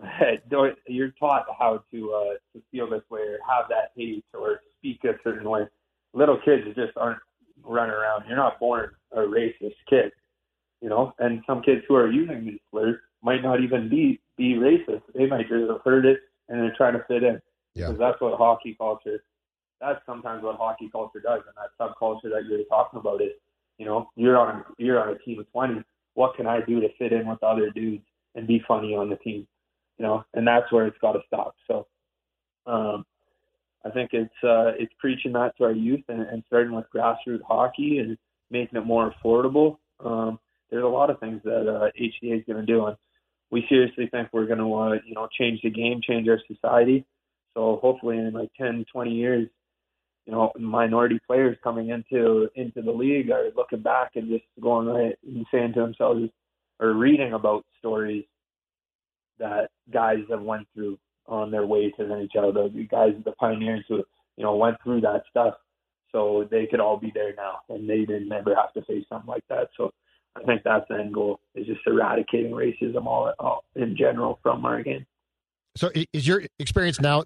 you're 0.88 1.10
taught 1.18 1.46
how 1.58 1.82
to 1.92 2.12
uh, 2.12 2.34
to 2.52 2.62
feel 2.70 2.88
this 2.88 3.02
way 3.10 3.20
or 3.20 3.38
have 3.48 3.68
that 3.68 3.92
hate 3.96 4.24
or 4.34 4.60
speak 4.78 5.00
a 5.04 5.14
certain 5.22 5.48
way. 5.48 5.66
Little 6.14 6.38
kids 6.44 6.64
just 6.74 6.96
aren't 6.96 7.20
running 7.64 7.94
around. 7.94 8.24
You're 8.26 8.36
not 8.36 8.58
born 8.58 8.90
a 9.12 9.20
racist 9.20 9.76
kid, 9.88 10.12
you 10.80 10.88
know. 10.88 11.12
And 11.18 11.42
some 11.46 11.62
kids 11.62 11.82
who 11.88 11.94
are 11.94 12.10
using 12.10 12.44
these 12.44 12.60
slurs 12.70 12.96
might 13.22 13.42
not 13.42 13.62
even 13.62 13.88
be 13.88 14.20
be 14.36 14.54
racist. 14.54 15.02
They 15.14 15.26
might 15.26 15.48
just 15.48 15.70
have 15.70 15.80
heard 15.84 16.04
it 16.06 16.20
and 16.48 16.60
they're 16.60 16.74
trying 16.76 16.94
to 16.94 17.04
fit 17.08 17.22
in. 17.22 17.40
Yeah. 17.74 17.86
Because 17.86 17.98
that's 17.98 18.20
what 18.20 18.36
hockey 18.36 18.76
culture. 18.78 19.24
That's 19.80 20.00
sometimes 20.06 20.44
what 20.44 20.56
hockey 20.56 20.88
culture 20.92 21.20
does, 21.20 21.40
and 21.46 21.56
that 21.56 21.70
subculture 21.80 22.30
that 22.30 22.44
you're 22.48 22.62
talking 22.64 23.00
about 23.00 23.20
is, 23.20 23.32
you 23.78 23.86
know, 23.86 24.10
you're 24.14 24.38
on 24.38 24.56
a, 24.56 24.64
you're 24.78 25.00
on 25.00 25.08
a 25.08 25.18
team 25.18 25.40
of 25.40 25.50
twenty. 25.50 25.82
What 26.14 26.36
can 26.36 26.46
I 26.46 26.60
do 26.60 26.80
to 26.80 26.88
fit 26.98 27.12
in 27.12 27.26
with 27.26 27.42
other 27.42 27.70
dudes 27.70 28.04
and 28.34 28.46
be 28.46 28.62
funny 28.66 28.94
on 28.94 29.10
the 29.10 29.16
team? 29.16 29.46
You 29.98 30.06
know, 30.06 30.24
and 30.34 30.46
that's 30.46 30.70
where 30.72 30.86
it's 30.86 30.98
got 31.00 31.12
to 31.12 31.20
stop. 31.26 31.54
So, 31.66 31.86
um, 32.66 33.04
I 33.84 33.90
think 33.90 34.10
it's 34.12 34.32
uh, 34.42 34.72
it's 34.78 34.92
preaching 34.98 35.32
that 35.32 35.56
to 35.58 35.64
our 35.64 35.72
youth 35.72 36.04
and, 36.08 36.22
and 36.22 36.42
starting 36.46 36.74
with 36.74 36.86
grassroots 36.94 37.42
hockey 37.46 37.98
and 37.98 38.16
making 38.50 38.78
it 38.78 38.86
more 38.86 39.12
affordable. 39.12 39.78
Um, 40.04 40.38
there's 40.70 40.84
a 40.84 40.88
lot 40.88 41.10
of 41.10 41.20
things 41.20 41.40
that 41.44 41.68
uh, 41.68 41.90
HDA 42.00 42.38
is 42.38 42.44
going 42.46 42.64
to 42.64 42.66
do, 42.66 42.86
and 42.86 42.96
we 43.50 43.64
seriously 43.68 44.08
think 44.10 44.28
we're 44.32 44.46
going 44.46 44.58
to 44.58 44.74
uh, 44.74 44.92
you 45.04 45.14
know 45.14 45.28
change 45.38 45.60
the 45.62 45.70
game, 45.70 46.00
change 46.02 46.28
our 46.28 46.40
society. 46.48 47.04
So 47.54 47.78
hopefully 47.82 48.16
in 48.16 48.32
like 48.32 48.50
10, 48.58 48.86
20 48.90 49.10
years, 49.10 49.48
you 50.26 50.32
know, 50.32 50.52
minority 50.58 51.18
players 51.26 51.56
coming 51.64 51.90
into 51.90 52.48
into 52.54 52.82
the 52.82 52.92
league 52.92 53.30
are 53.30 53.50
looking 53.56 53.82
back 53.82 54.12
and 54.14 54.28
just 54.28 54.44
going 54.60 54.86
right 54.86 55.18
and 55.26 55.46
saying 55.52 55.72
to 55.74 55.80
themselves 55.80 56.30
or 56.78 56.94
reading 56.94 57.32
about 57.32 57.64
stories 57.78 58.24
that 59.38 59.70
guys 59.92 60.18
have 60.30 60.42
went 60.42 60.66
through 60.74 60.98
on 61.26 61.50
their 61.50 61.66
way 61.66 61.90
to 61.90 62.04
the 62.04 62.14
NHL. 62.34 62.54
The 62.54 62.86
guys, 62.90 63.14
the 63.24 63.32
pioneers 63.32 63.84
who 63.88 64.04
you 64.36 64.44
know 64.44 64.54
went 64.56 64.76
through 64.82 65.00
that 65.02 65.24
stuff, 65.30 65.54
so 66.12 66.46
they 66.50 66.66
could 66.66 66.80
all 66.80 66.96
be 66.96 67.10
there 67.14 67.34
now, 67.34 67.60
and 67.68 67.88
they 67.88 68.04
didn't 68.04 68.32
ever 68.32 68.54
have 68.54 68.72
to 68.74 68.82
face 68.82 69.04
something 69.08 69.28
like 69.28 69.44
that. 69.48 69.70
So 69.76 69.92
I 70.36 70.44
think 70.44 70.62
that's 70.64 70.86
the 70.88 70.96
end 70.96 71.14
goal 71.14 71.40
is 71.54 71.66
just 71.66 71.80
eradicating 71.86 72.52
racism 72.52 73.06
all, 73.06 73.32
all 73.38 73.64
in 73.74 73.96
general 73.96 74.38
from 74.42 74.64
our 74.64 74.82
game. 74.82 75.06
So 75.76 75.90
is 76.12 76.26
your 76.26 76.42
experience 76.58 77.00
now 77.00 77.24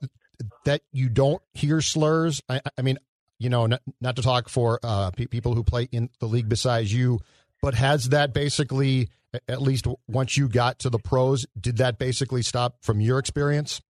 that 0.64 0.82
you 0.92 1.08
don't 1.08 1.42
hear 1.54 1.80
slurs? 1.80 2.42
I, 2.48 2.60
I 2.78 2.82
mean, 2.82 2.98
you 3.38 3.48
know, 3.48 3.66
not, 3.66 3.82
not 4.00 4.16
to 4.16 4.22
talk 4.22 4.48
for 4.48 4.80
uh, 4.82 5.10
pe- 5.10 5.26
people 5.26 5.54
who 5.54 5.62
play 5.62 5.88
in 5.92 6.10
the 6.20 6.26
league 6.26 6.48
besides 6.48 6.92
you, 6.92 7.20
but 7.62 7.74
has 7.74 8.10
that 8.10 8.32
basically, 8.32 9.08
at 9.48 9.60
least 9.60 9.86
once 10.08 10.36
you 10.36 10.48
got 10.48 10.78
to 10.80 10.90
the 10.90 10.98
pros, 10.98 11.46
did 11.58 11.78
that 11.78 11.98
basically 11.98 12.42
stop 12.42 12.76
from 12.82 13.00
your 13.00 13.18
experience? 13.18 13.80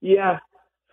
Yeah, 0.00 0.38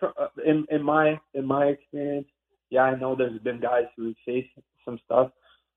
uh, 0.02 0.26
in 0.44 0.66
in 0.70 0.82
my 0.82 1.18
in 1.32 1.46
my 1.46 1.66
experience, 1.66 2.28
yeah, 2.68 2.82
I 2.82 2.94
know 2.94 3.16
there's 3.16 3.40
been 3.40 3.58
guys 3.58 3.84
who 3.96 4.14
face 4.26 4.46
some 4.84 4.98
stuff, 5.06 5.30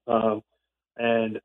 um, 0.07 0.43
and 0.97 1.39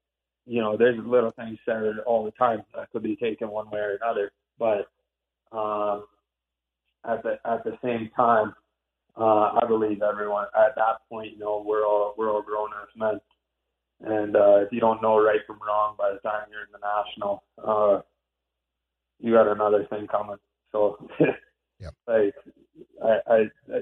you 0.47 0.61
know, 0.61 0.76
there's 0.76 0.99
little 1.05 1.33
things 1.33 1.59
said 1.66 1.99
all 2.07 2.25
the 2.25 2.31
time 2.33 2.62
that 2.75 2.90
could 2.90 3.02
be 3.02 3.16
taken 3.16 3.50
one 3.50 3.69
way 3.71 3.81
or 3.81 3.99
another. 4.00 4.33
But 4.59 4.87
um, 5.52 6.04
at 7.08 7.22
the 7.22 7.38
at 7.44 7.64
the 7.64 7.78
same 7.82 8.10
time, 8.16 8.54
uh, 9.16 9.58
I 9.60 9.64
believe 9.66 10.02
everyone 10.02 10.46
at 10.56 10.74
that 10.76 11.08
point, 11.08 11.32
you 11.32 11.38
know, 11.38 11.62
we're 11.66 11.86
all 11.86 12.14
we're 12.16 12.30
all 12.30 12.42
grown 12.42 12.70
as 12.82 12.88
men, 12.96 13.20
and 14.00 14.36
uh, 14.36 14.56
if 14.56 14.72
you 14.72 14.80
don't 14.80 15.02
know 15.02 15.18
right 15.18 15.40
from 15.46 15.58
wrong 15.66 15.94
by 15.98 16.12
the 16.12 16.18
time 16.18 16.46
you're 16.50 16.62
in 16.62 16.72
the 16.72 16.78
national, 16.78 17.44
uh, 17.64 18.00
you 19.20 19.32
got 19.32 19.48
another 19.50 19.86
thing 19.90 20.06
coming. 20.06 20.36
So, 20.72 20.98
yep. 21.80 21.94
like, 22.06 22.34
I, 23.02 23.18
I, 23.26 23.36
I 23.72 23.80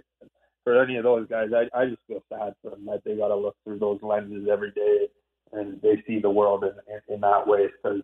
for 0.63 0.83
any 0.83 0.97
of 0.97 1.05
those 1.05 1.27
guys, 1.29 1.49
I 1.55 1.79
I 1.79 1.87
just 1.87 2.03
feel 2.07 2.23
sad 2.29 2.55
for 2.63 2.71
them 2.71 2.87
that 2.87 3.03
they 3.05 3.17
got 3.17 3.29
to 3.29 3.37
look 3.37 3.57
through 3.65 3.79
those 3.79 4.01
lenses 4.03 4.49
every 4.51 4.71
day 4.73 5.09
and 5.53 5.81
they 5.83 6.03
see 6.07 6.21
the 6.21 6.31
world 6.31 6.65
in 6.65 6.73
in, 6.93 7.15
in 7.15 7.21
that 7.21 7.47
way 7.47 7.67
because 7.67 8.03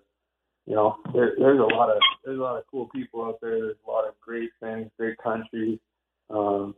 you 0.71 0.77
know 0.77 0.97
there, 1.13 1.33
there's 1.37 1.59
a 1.59 1.75
lot 1.75 1.91
of 1.91 1.97
there's 2.25 2.39
a 2.39 2.43
lot 2.43 2.57
of 2.57 2.63
cool 2.71 2.89
people 2.95 3.25
out 3.25 3.39
there. 3.43 3.59
There's 3.59 3.77
a 3.85 3.91
lot 3.91 4.07
of 4.07 4.15
great 4.21 4.51
things, 4.61 4.89
great 4.97 5.19
countries, 5.19 5.81
um, 6.33 6.77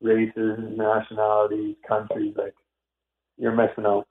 races, 0.00 0.58
nationalities, 0.58 1.76
countries. 1.86 2.32
Like 2.34 2.54
you're 3.36 3.52
missing 3.52 3.84
out. 3.84 4.06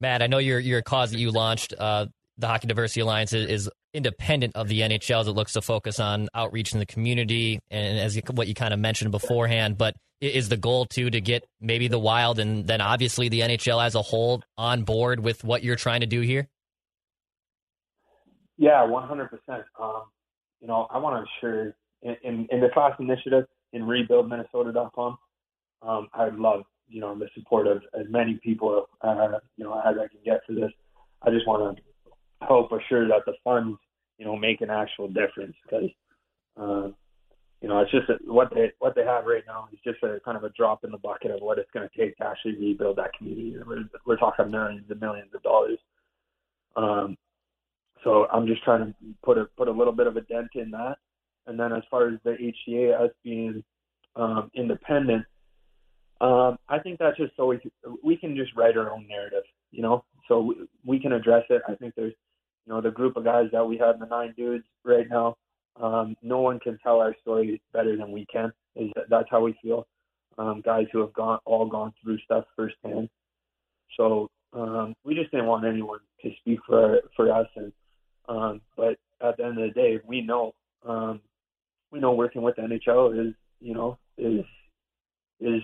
Matt, 0.00 0.22
I 0.22 0.26
know 0.26 0.38
your 0.38 0.58
your 0.58 0.80
cause 0.80 1.10
that 1.10 1.18
you 1.18 1.30
launched, 1.30 1.74
uh, 1.78 2.06
the 2.38 2.46
Hockey 2.46 2.66
Diversity 2.66 3.00
Alliance, 3.02 3.34
is, 3.34 3.68
independent 3.92 4.54
of 4.56 4.68
the 4.68 4.80
NHL 4.80 5.20
as 5.20 5.26
it 5.26 5.32
looks 5.32 5.54
to 5.54 5.62
focus 5.62 6.00
on 6.00 6.28
outreach 6.34 6.74
in 6.74 6.78
the 6.78 6.84
community 6.84 7.58
and 7.70 7.98
as 7.98 8.14
you, 8.14 8.20
what 8.32 8.46
you 8.46 8.52
kind 8.52 8.74
of 8.74 8.80
mentioned 8.80 9.10
beforehand. 9.10 9.78
But 9.78 9.96
is 10.20 10.50
the 10.50 10.58
goal 10.58 10.84
too 10.84 11.08
to 11.08 11.18
get 11.18 11.48
maybe 11.62 11.88
the 11.88 11.98
Wild 11.98 12.38
and 12.38 12.66
then 12.66 12.82
obviously 12.82 13.30
the 13.30 13.40
NHL 13.40 13.82
as 13.82 13.94
a 13.94 14.02
whole 14.02 14.42
on 14.58 14.82
board 14.82 15.20
with 15.20 15.44
what 15.44 15.64
you're 15.64 15.76
trying 15.76 16.00
to 16.00 16.06
do 16.06 16.20
here? 16.20 16.46
Yeah, 18.58 18.86
100%. 18.86 19.28
Um, 19.80 20.02
you 20.60 20.68
know, 20.68 20.86
I 20.90 20.98
want 20.98 21.16
to 21.16 21.48
ensure 21.48 21.74
in, 22.02 22.16
in, 22.22 22.48
in 22.50 22.60
the 22.60 22.68
class 22.72 22.92
initiative 22.98 23.44
in 23.72 23.82
rebuildminnesota.com, 23.82 25.18
um, 25.82 26.08
I 26.14 26.24
would 26.24 26.38
love, 26.38 26.62
you 26.88 27.00
know, 27.00 27.18
the 27.18 27.28
support 27.34 27.66
of 27.66 27.82
as 27.98 28.06
many 28.08 28.40
people, 28.42 28.86
uh, 29.02 29.28
you 29.56 29.64
know, 29.64 29.74
as 29.78 29.96
I 29.98 30.08
can 30.08 30.20
get 30.24 30.40
for 30.46 30.54
this. 30.54 30.70
I 31.22 31.30
just 31.30 31.46
want 31.46 31.76
to 31.76 31.82
hope 32.46 32.70
assure 32.72 33.08
that 33.08 33.22
the 33.26 33.34
funds, 33.44 33.78
you 34.18 34.24
know, 34.24 34.36
make 34.36 34.60
an 34.60 34.70
actual 34.70 35.08
difference 35.08 35.54
because, 35.64 35.90
uh, 36.58 36.88
you 37.60 37.68
know, 37.68 37.80
it's 37.80 37.90
just 37.90 38.08
a, 38.08 38.18
what 38.32 38.52
they 38.54 38.72
what 38.78 38.94
they 38.94 39.04
have 39.04 39.24
right 39.24 39.42
now 39.46 39.68
is 39.72 39.78
just 39.84 40.02
a 40.02 40.20
kind 40.24 40.36
of 40.36 40.44
a 40.44 40.50
drop 40.50 40.84
in 40.84 40.90
the 40.90 40.98
bucket 40.98 41.30
of 41.30 41.40
what 41.40 41.58
it's 41.58 41.70
going 41.72 41.88
to 41.88 41.98
take 41.98 42.16
to 42.18 42.26
actually 42.26 42.56
rebuild 42.56 42.96
that 42.96 43.12
community. 43.16 43.56
We're, 43.66 43.84
we're 44.06 44.16
talking 44.16 44.50
millions 44.50 44.86
and 44.90 45.00
millions 45.00 45.30
of 45.34 45.42
dollars. 45.42 45.78
Um, 46.76 47.16
so 48.06 48.28
I'm 48.32 48.46
just 48.46 48.62
trying 48.62 48.86
to 48.86 48.94
put 49.24 49.36
a 49.36 49.46
put 49.56 49.66
a 49.66 49.72
little 49.72 49.92
bit 49.92 50.06
of 50.06 50.16
a 50.16 50.20
dent 50.20 50.50
in 50.54 50.70
that. 50.70 50.94
And 51.48 51.58
then 51.58 51.72
as 51.72 51.82
far 51.90 52.08
as 52.08 52.14
the 52.24 52.36
HDA, 52.68 52.98
us 52.98 53.10
being 53.24 53.64
um, 54.14 54.48
independent, 54.54 55.24
um, 56.20 56.56
I 56.68 56.78
think 56.78 57.00
that's 57.00 57.16
just 57.16 57.32
so 57.36 57.46
we 57.46 57.58
we 58.04 58.16
can 58.16 58.36
just 58.36 58.54
write 58.54 58.76
our 58.76 58.92
own 58.92 59.08
narrative, 59.08 59.42
you 59.72 59.82
know. 59.82 60.04
So 60.28 60.40
we, 60.40 60.54
we 60.84 61.00
can 61.00 61.12
address 61.12 61.42
it. 61.50 61.62
I 61.68 61.74
think 61.74 61.94
there's, 61.96 62.14
you 62.66 62.72
know, 62.72 62.80
the 62.80 62.92
group 62.92 63.16
of 63.16 63.24
guys 63.24 63.48
that 63.52 63.64
we 63.64 63.76
have, 63.78 63.98
the 63.98 64.06
nine 64.06 64.34
dudes 64.36 64.64
right 64.84 65.06
now. 65.10 65.36
Um, 65.80 66.16
no 66.22 66.40
one 66.40 66.60
can 66.60 66.78
tell 66.82 67.00
our 67.00 67.14
story 67.22 67.60
better 67.72 67.96
than 67.96 68.12
we 68.12 68.24
can. 68.32 68.52
Is 68.76 68.90
that, 68.94 69.10
that's 69.10 69.28
how 69.30 69.42
we 69.42 69.56
feel. 69.60 69.86
Um, 70.38 70.62
guys 70.64 70.86
who 70.92 71.00
have 71.00 71.12
gone 71.12 71.40
all 71.44 71.66
gone 71.66 71.92
through 72.02 72.18
stuff 72.20 72.44
firsthand. 72.54 73.08
So 73.96 74.30
um, 74.52 74.94
we 75.04 75.16
just 75.16 75.32
didn't 75.32 75.46
want 75.46 75.66
anyone 75.66 76.00
to 76.22 76.30
speak 76.40 76.60
for 76.66 77.00
for 77.16 77.32
us. 77.32 77.48
And 77.56 77.72
um, 78.28 78.60
but 78.76 78.98
at 79.20 79.36
the 79.36 79.44
end 79.44 79.58
of 79.58 79.68
the 79.68 79.80
day, 79.80 80.00
we 80.06 80.20
know 80.20 80.54
um, 80.84 81.20
we 81.90 82.00
know 82.00 82.12
working 82.12 82.42
with 82.42 82.56
the 82.56 82.62
NHL 82.62 83.28
is 83.28 83.34
you 83.60 83.74
know 83.74 83.98
is 84.18 84.44
is 85.40 85.62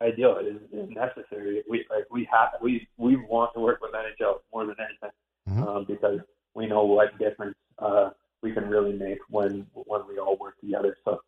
ideal 0.00 0.38
is, 0.38 0.60
is 0.72 0.90
necessary. 0.90 1.62
We 1.68 1.86
like 1.90 2.04
we 2.10 2.28
have 2.30 2.50
we 2.62 2.86
we 2.96 3.16
want 3.16 3.54
to 3.54 3.60
work 3.60 3.80
with 3.80 3.92
NHL 3.92 4.40
more 4.52 4.66
than 4.66 4.76
anything 4.80 5.10
Mhm. 5.48 5.66
um, 5.66 5.84
because 5.84 6.20
we 6.54 6.66
know 6.66 6.84
what 6.84 7.16
difference 7.18 7.56
uh, 7.78 8.10
we 8.42 8.52
can 8.52 8.68
really 8.68 8.92
make 8.92 9.18
when 9.30 9.66
when 9.72 10.02
we 10.08 10.18
all 10.18 10.36
work 10.36 10.58
together. 10.60 10.96
So 11.04 11.20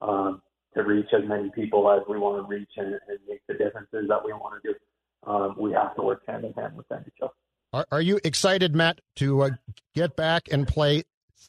um, 0.00 0.42
to 0.74 0.82
reach 0.82 1.12
as 1.12 1.26
many 1.26 1.50
people 1.50 1.90
as 1.90 2.02
we 2.08 2.18
want 2.18 2.42
to 2.42 2.48
reach 2.48 2.70
and, 2.76 2.94
and 3.08 3.18
make 3.28 3.42
the 3.48 3.54
differences 3.54 4.08
that 4.08 4.24
we 4.24 4.32
want 4.32 4.62
to 4.62 4.72
do, 4.72 5.30
um, 5.30 5.56
we 5.58 5.72
have 5.72 5.94
to 5.96 6.02
work 6.02 6.22
hand 6.26 6.44
in 6.44 6.52
hand 6.52 6.76
with 6.76 6.88
NHL. 6.88 7.30
Are, 7.74 7.86
are 7.90 8.00
you 8.00 8.20
excited, 8.22 8.72
Matt, 8.76 9.00
to 9.16 9.42
uh, 9.42 9.50
get 9.96 10.14
back 10.14 10.44
and 10.52 10.66
play 10.66 11.02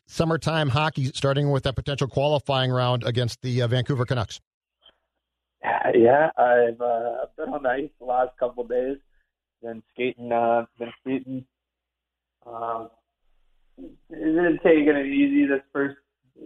summertime 0.07 0.69
hockey, 0.69 1.11
starting 1.13 1.51
with 1.51 1.61
that 1.65 1.75
potential 1.75 2.07
qualifying 2.07 2.71
round 2.71 3.03
against 3.03 3.43
the 3.43 3.61
uh, 3.61 3.67
Vancouver 3.67 4.05
Canucks? 4.05 4.41
Yeah, 5.93 6.31
I've 6.35 6.81
uh, 6.81 7.27
been 7.37 7.49
on 7.49 7.61
the 7.61 7.69
ice 7.69 7.89
the 7.99 8.05
last 8.05 8.31
couple 8.39 8.63
of 8.63 8.69
days. 8.69 8.97
Been 9.61 9.83
skating, 9.93 10.31
uh, 10.31 10.65
been 10.79 10.91
skating. 11.01 11.45
Um, 12.47 12.89
been 14.09 14.59
taking 14.63 14.95
it 14.95 15.05
easy 15.05 15.45
this 15.45 15.61
first 15.71 15.97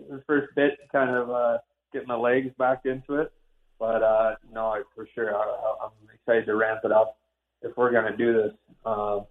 this 0.10 0.20
first 0.28 0.54
bit, 0.58 0.78
kind 0.92 1.16
of 1.16 1.30
uh, 1.30 1.58
getting 1.94 2.10
my 2.10 2.16
legs 2.16 2.52
back 2.58 2.82
into 2.84 3.16
it. 3.16 3.32
But 3.80 4.04
uh, 4.04 4.36
no, 4.54 4.76
for 4.94 5.08
sure, 5.16 5.34
I, 5.34 5.76
I'm 5.86 5.92
excited 6.14 6.46
to 6.48 6.56
ramp 6.56 6.82
it 6.84 6.92
up. 6.92 7.18
If 7.62 7.78
we're 7.78 7.92
gonna 7.92 8.16
do 8.16 8.34
this, 8.34 8.52
um, 8.86 9.26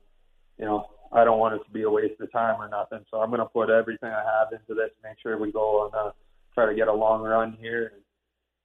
you 0.59 0.65
know, 0.65 0.87
I 1.13 1.25
don't 1.25 1.39
want 1.39 1.55
it 1.55 1.65
to 1.65 1.71
be 1.71 1.83
a 1.83 1.91
waste 1.91 2.21
of 2.21 2.31
time 2.33 2.61
or 2.61 2.69
nothing. 2.69 3.05
So 3.11 3.19
I'm 3.19 3.31
gonna 3.31 3.47
put 3.47 3.71
everything 3.71 4.11
I 4.11 4.23
have 4.23 4.53
into 4.53 4.75
this, 4.75 4.91
make 5.03 5.19
sure 5.23 5.39
we 5.39 5.53
go 5.53 5.87
and 5.87 5.95
uh, 5.95 6.11
try 6.55 6.67
to 6.67 6.75
get 6.75 6.89
a 6.89 6.93
long 6.93 7.23
run 7.23 7.57
here. 7.61 7.93
And, 7.95 8.03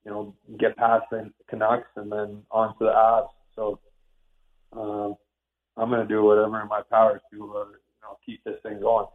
you 0.06 0.12
know, 0.12 0.36
get 0.60 0.76
past 0.76 1.06
the 1.12 1.32
Canucks 1.50 1.88
and 1.96 2.12
then 2.12 2.44
on 2.52 2.78
to 2.78 2.86
the 2.86 2.92
Avs. 2.92 3.30
So 3.56 3.80
um, 4.74 5.16
I'm 5.78 5.90
going 5.90 6.02
to 6.02 6.08
do 6.08 6.24
whatever 6.24 6.62
in 6.62 6.68
my 6.68 6.82
power 6.90 7.22
to 7.32 7.38
uh, 7.56 7.66
you 7.66 8.02
know 8.02 8.18
keep 8.26 8.44
this 8.44 8.56
thing 8.64 8.80
going. 8.80 9.08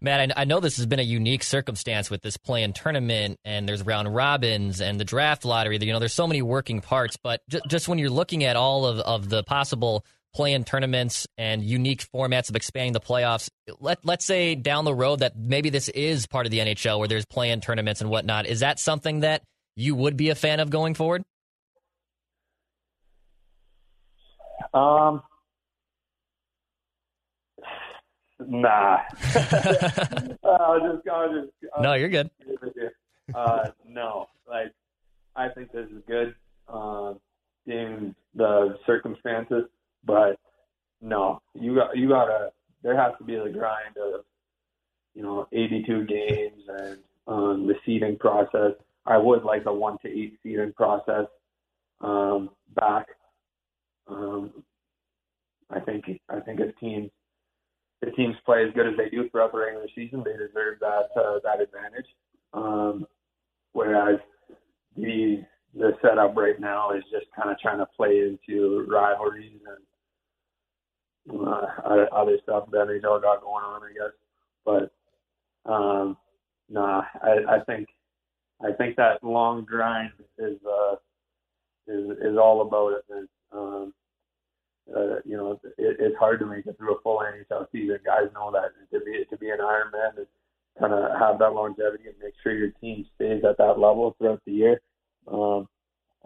Matt, 0.00 0.32
I, 0.36 0.42
I 0.42 0.44
know 0.44 0.60
this 0.60 0.76
has 0.76 0.86
been 0.86 0.98
a 0.98 1.04
unique 1.04 1.42
circumstance 1.42 2.10
with 2.10 2.20
this 2.22 2.36
play-in 2.36 2.72
tournament, 2.72 3.38
and 3.44 3.68
there's 3.68 3.82
round 3.82 4.14
robins 4.14 4.80
and 4.80 5.00
the 5.00 5.04
draft 5.04 5.44
lottery. 5.44 5.78
You 5.80 5.92
know, 5.92 5.98
there's 5.98 6.12
so 6.12 6.26
many 6.26 6.42
working 6.42 6.80
parts. 6.80 7.16
But 7.16 7.40
j- 7.48 7.60
just 7.68 7.88
when 7.88 7.98
you're 7.98 8.10
looking 8.10 8.44
at 8.44 8.56
all 8.56 8.86
of, 8.86 8.98
of 8.98 9.28
the 9.28 9.42
possible 9.44 10.04
play-in 10.34 10.64
tournaments 10.64 11.26
and 11.38 11.62
unique 11.62 12.06
formats 12.14 12.50
of 12.50 12.56
expanding 12.56 12.92
the 12.92 13.00
playoffs, 13.00 13.48
let 13.80 14.04
let's 14.04 14.24
say 14.24 14.54
down 14.54 14.84
the 14.84 14.94
road 14.94 15.20
that 15.20 15.36
maybe 15.36 15.70
this 15.70 15.88
is 15.90 16.26
part 16.26 16.46
of 16.46 16.50
the 16.50 16.58
NHL 16.58 16.98
where 16.98 17.08
there's 17.08 17.24
play-in 17.24 17.60
tournaments 17.60 18.00
and 18.00 18.10
whatnot. 18.10 18.46
Is 18.46 18.60
that 18.60 18.78
something 18.78 19.20
that 19.20 19.42
you 19.76 19.94
would 19.94 20.16
be 20.16 20.30
a 20.30 20.34
fan 20.34 20.60
of 20.60 20.70
going 20.70 20.94
forward? 20.94 21.22
Um, 24.72 25.22
nah. 28.40 28.98
I'll 29.34 30.80
just, 30.80 31.08
I'll 31.08 31.32
just, 31.32 31.52
I'll 31.76 31.82
no, 31.82 31.94
you're 31.94 32.08
good. 32.08 32.30
agree 32.40 32.56
with 32.60 32.72
you. 32.76 32.90
Uh, 33.34 33.70
no, 33.88 34.26
like 34.48 34.72
I 35.36 35.48
think 35.48 35.72
this 35.72 35.86
is 35.90 36.02
good, 36.06 36.34
uh, 36.68 37.14
being 37.66 38.14
the 38.34 38.76
circumstances, 38.86 39.64
but 40.04 40.38
no, 41.00 41.40
you 41.54 41.74
got 41.74 41.96
you 41.96 42.08
gotta. 42.08 42.50
There 42.82 42.96
has 42.96 43.12
to 43.18 43.24
be 43.24 43.34
the 43.34 43.50
grind 43.50 43.96
of, 43.96 44.24
you 45.14 45.22
know, 45.22 45.48
82 45.52 46.04
games 46.04 46.62
and 46.68 46.98
um, 47.26 47.66
the 47.66 47.74
seeding 47.86 48.18
process. 48.18 48.72
I 49.06 49.16
would 49.16 49.42
like 49.42 49.64
a 49.66 49.72
one 49.72 49.96
to 50.02 50.08
eight 50.08 50.38
seeding 50.42 50.72
process 50.72 51.26
um, 52.00 52.50
back. 52.74 53.06
Um, 54.06 54.52
I 55.70 55.80
think 55.80 56.04
I 56.28 56.40
think 56.40 56.60
if 56.60 56.76
teams 56.78 57.10
if 58.02 58.14
teams 58.16 58.36
play 58.44 58.64
as 58.66 58.74
good 58.74 58.86
as 58.86 58.96
they 58.96 59.08
do 59.08 59.28
throughout 59.30 59.52
the 59.52 59.58
regular 59.58 59.88
season, 59.94 60.22
they 60.24 60.32
deserve 60.32 60.78
that 60.80 61.08
uh, 61.16 61.38
that 61.42 61.60
advantage. 61.60 62.06
Um, 62.52 63.06
whereas 63.72 64.20
the 64.96 65.42
the 65.74 65.92
setup 66.02 66.36
right 66.36 66.60
now 66.60 66.92
is 66.92 67.02
just 67.10 67.26
kind 67.34 67.50
of 67.50 67.58
trying 67.58 67.78
to 67.78 67.86
play 67.96 68.20
into 68.20 68.86
rivalries 68.88 69.60
and 69.66 69.78
uh, 71.30 71.66
other- 72.12 72.38
stuff 72.42 72.70
that 72.70 72.88
NHL 72.88 73.22
got 73.22 73.40
going 73.40 73.64
on, 73.64 73.82
I 73.82 73.92
guess. 73.92 74.12
But 74.64 74.92
um, 75.70 76.16
nah, 76.68 77.02
I, 77.22 77.56
I 77.56 77.60
think 77.66 77.88
I 78.62 78.72
think 78.72 78.96
that 78.96 79.22
long 79.22 79.64
grind 79.64 80.12
is 80.38 80.58
uh, 80.66 80.96
is 81.86 82.10
is 82.18 82.36
all 82.38 82.62
about 82.62 82.92
it. 82.92 83.04
And, 83.10 83.28
um, 83.52 83.94
uh, 84.94 85.16
you 85.24 85.36
know, 85.36 85.52
it, 85.52 85.96
it's 85.98 86.16
hard 86.18 86.40
to 86.40 86.46
make 86.46 86.66
it 86.66 86.76
through 86.76 86.96
a 86.96 87.00
full 87.00 87.18
NHL 87.20 87.66
season. 87.72 87.98
Guys 88.04 88.28
know 88.34 88.52
that 88.52 88.72
to 88.92 89.04
be 89.04 89.24
to 89.28 89.36
be 89.36 89.50
an 89.50 89.60
Iron 89.60 89.90
Man 89.92 90.10
and 90.18 90.26
kind 90.78 90.92
of 90.92 91.18
have 91.18 91.38
that 91.38 91.54
longevity 91.54 92.04
and 92.06 92.18
make 92.22 92.34
sure 92.42 92.52
your 92.52 92.70
team 92.80 93.06
stays 93.14 93.42
at 93.48 93.58
that 93.58 93.78
level 93.78 94.14
throughout 94.18 94.42
the 94.46 94.52
year. 94.52 94.80
Um, 95.28 95.68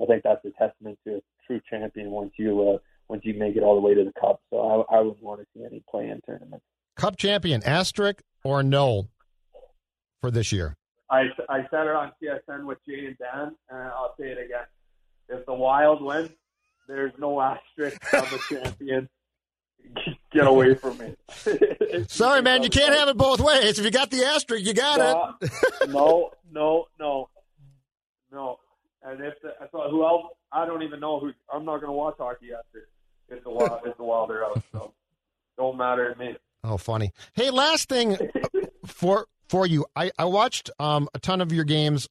I 0.01 0.07
think 0.07 0.23
that's 0.23 0.45
a 0.45 0.51
testament 0.51 0.99
to 1.05 1.17
a 1.17 1.21
true 1.47 1.61
champion 1.69 2.11
once 2.11 2.33
you 2.37 2.75
uh, 2.75 2.79
once 3.09 3.23
you 3.25 3.35
make 3.35 3.57
it 3.57 3.63
all 3.63 3.75
the 3.75 3.81
way 3.81 3.95
to 3.95 4.05
the 4.05 4.13
cup. 4.21 4.41
So 4.51 4.87
I, 4.91 4.97
I 4.97 5.01
wouldn't 5.01 5.23
want 5.23 5.41
to 5.41 5.47
see 5.55 5.65
any 5.65 5.83
play-in 5.91 6.21
tournament. 6.27 6.63
Cup 6.97 7.17
champion, 7.17 7.63
asterisk 7.65 8.23
or 8.45 8.63
no 8.63 9.09
for 10.21 10.31
this 10.31 10.53
year? 10.53 10.77
I 11.11 11.25
I 11.49 11.67
said 11.71 11.87
it 11.87 11.95
on 11.95 12.13
CSN 12.23 12.65
with 12.65 12.79
Jay 12.87 13.07
and 13.07 13.17
Dan, 13.19 13.55
and 13.71 13.79
I'll 13.89 14.15
say 14.19 14.27
it 14.29 14.39
again. 14.39 14.67
If 15.29 15.47
the 15.47 15.55
Wild 15.55 16.03
win, 16.03 16.31
there's 16.87 17.13
no 17.19 17.41
asterisk 17.41 18.03
of 18.13 18.31
the 18.31 18.39
champion. 18.49 19.09
Get 20.33 20.47
away 20.47 20.75
from 20.75 20.99
me. 20.99 21.15
Sorry, 22.09 22.43
man, 22.43 22.63
you 22.63 22.69
can't 22.69 22.95
have 22.95 23.09
it 23.09 23.17
both 23.17 23.41
ways. 23.41 23.79
If 23.79 23.85
you 23.85 23.91
got 23.91 24.11
the 24.11 24.25
asterisk, 24.25 24.67
you 24.67 24.75
got 24.75 25.41
it. 25.41 25.51
no, 25.89 26.31
no, 26.51 26.87
no, 27.01 27.31
no. 28.31 28.59
And 29.03 29.21
if 29.23 29.35
the, 29.43 29.55
so 29.73 29.89
who 29.91 30.05
else? 30.05 30.27
I 30.53 30.67
don't 30.67 30.83
even 30.83 31.01
know 31.01 31.21
who. 31.21 31.33
I'm 31.53 31.65
not 31.65 31.77
going 31.77 31.89
to 31.89 31.93
watch 31.93 32.17
hockey 32.19 32.49
after. 32.53 32.89
If 33.29 33.45
the 33.45 33.51
wild, 33.51 33.81
if 33.85 33.97
the 33.97 34.05
wild 34.05 34.31
are 34.31 34.45
out, 34.45 34.63
so 34.73 34.93
don't 35.57 35.77
matter 35.77 36.13
to 36.13 36.19
me. 36.19 36.37
Oh, 36.65 36.77
funny. 36.77 37.13
Hey, 37.35 37.51
last 37.51 37.89
thing 37.89 38.17
for 38.87 39.27
for 39.49 39.67
you, 39.67 39.87
I 39.95 40.11
I 40.19 40.25
watched 40.25 40.71
um 40.79 41.09
a 41.15 41.19
ton 41.19 41.41
of 41.41 41.53
your 41.53 41.65
games 41.65 42.09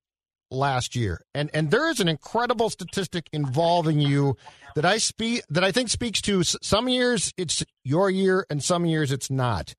last 0.51 0.95
year, 0.95 1.21
and 1.33 1.49
and 1.53 1.71
there 1.71 1.89
is 1.89 1.99
an 1.99 2.07
incredible 2.07 2.69
statistic 2.69 3.27
involving 3.33 3.99
you 3.99 4.37
that 4.75 4.85
I 4.85 4.99
speak 4.99 5.43
that 5.49 5.63
I 5.63 5.71
think 5.71 5.89
speaks 5.89 6.21
to 6.21 6.43
some 6.43 6.87
years 6.87 7.33
it's 7.35 7.63
your 7.83 8.09
year 8.09 8.45
and 8.49 8.63
some 8.63 8.85
years 8.85 9.11
it's 9.11 9.31
not. 9.31 9.73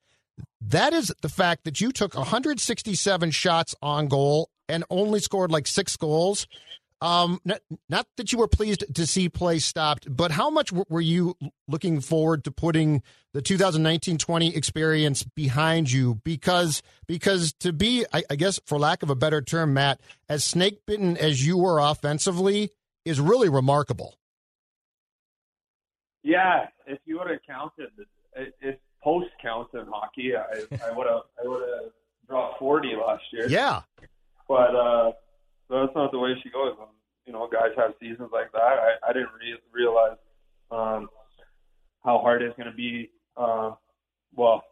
That 0.60 0.92
is 0.92 1.12
the 1.22 1.28
fact 1.28 1.64
that 1.64 1.80
you 1.80 1.92
took 1.92 2.14
167 2.14 3.30
shots 3.30 3.74
on 3.80 4.08
goal 4.08 4.50
and 4.68 4.84
only 4.90 5.20
scored 5.20 5.50
like 5.50 5.66
six 5.66 5.96
goals. 5.96 6.46
Um, 7.00 7.40
not, 7.44 7.60
not 7.88 8.06
that 8.16 8.32
you 8.32 8.38
were 8.38 8.48
pleased 8.48 8.84
to 8.92 9.06
see 9.06 9.28
play 9.28 9.60
stopped, 9.60 10.14
but 10.14 10.32
how 10.32 10.50
much 10.50 10.70
w- 10.70 10.84
were 10.88 11.00
you 11.00 11.36
looking 11.68 12.00
forward 12.00 12.42
to 12.44 12.50
putting 12.50 13.02
the 13.32 13.40
2019-20 13.40 14.56
experience 14.56 15.22
behind 15.22 15.92
you? 15.92 16.16
Because 16.24 16.82
because 17.06 17.52
to 17.60 17.72
be, 17.72 18.04
I, 18.12 18.24
I 18.30 18.34
guess, 18.34 18.58
for 18.66 18.78
lack 18.78 19.04
of 19.04 19.10
a 19.10 19.14
better 19.14 19.40
term, 19.40 19.74
Matt, 19.74 20.00
as 20.28 20.42
snake 20.42 20.80
bitten 20.86 21.16
as 21.16 21.46
you 21.46 21.56
were 21.56 21.78
offensively, 21.78 22.70
is 23.04 23.20
really 23.20 23.48
remarkable. 23.48 24.16
Yeah, 26.24 26.66
if 26.86 26.98
you 27.04 27.18
would 27.18 27.30
have 27.30 27.40
counted, 27.46 27.90
it, 28.34 28.54
it's 28.60 28.80
post 29.02 29.28
count 29.40 29.68
in 29.72 29.86
hockey. 29.86 30.32
I 30.34 30.62
I 30.84 30.90
would 30.90 31.06
have 31.06 31.22
I 31.42 31.48
would 31.48 31.62
have 31.62 31.92
dropped 32.28 32.58
40 32.58 32.88
last 33.06 33.22
year. 33.32 33.48
Yeah, 33.48 33.82
but 34.48 34.74
uh, 34.74 35.12
not 35.98 36.12
the 36.12 36.18
way 36.18 36.34
she 36.42 36.50
goes. 36.50 36.74
Um, 36.80 36.88
you 37.26 37.32
know, 37.32 37.48
guys 37.50 37.72
have 37.76 37.92
seasons 38.00 38.30
like 38.32 38.52
that. 38.52 38.58
I, 38.60 39.10
I 39.10 39.12
didn't 39.12 39.28
re- 39.38 39.60
realize 39.72 40.16
um, 40.70 41.08
how 42.04 42.18
hard 42.18 42.42
it's 42.42 42.56
going 42.56 42.70
to 42.70 42.76
be. 42.76 43.10
Uh, 43.36 43.72
well, 44.34 44.62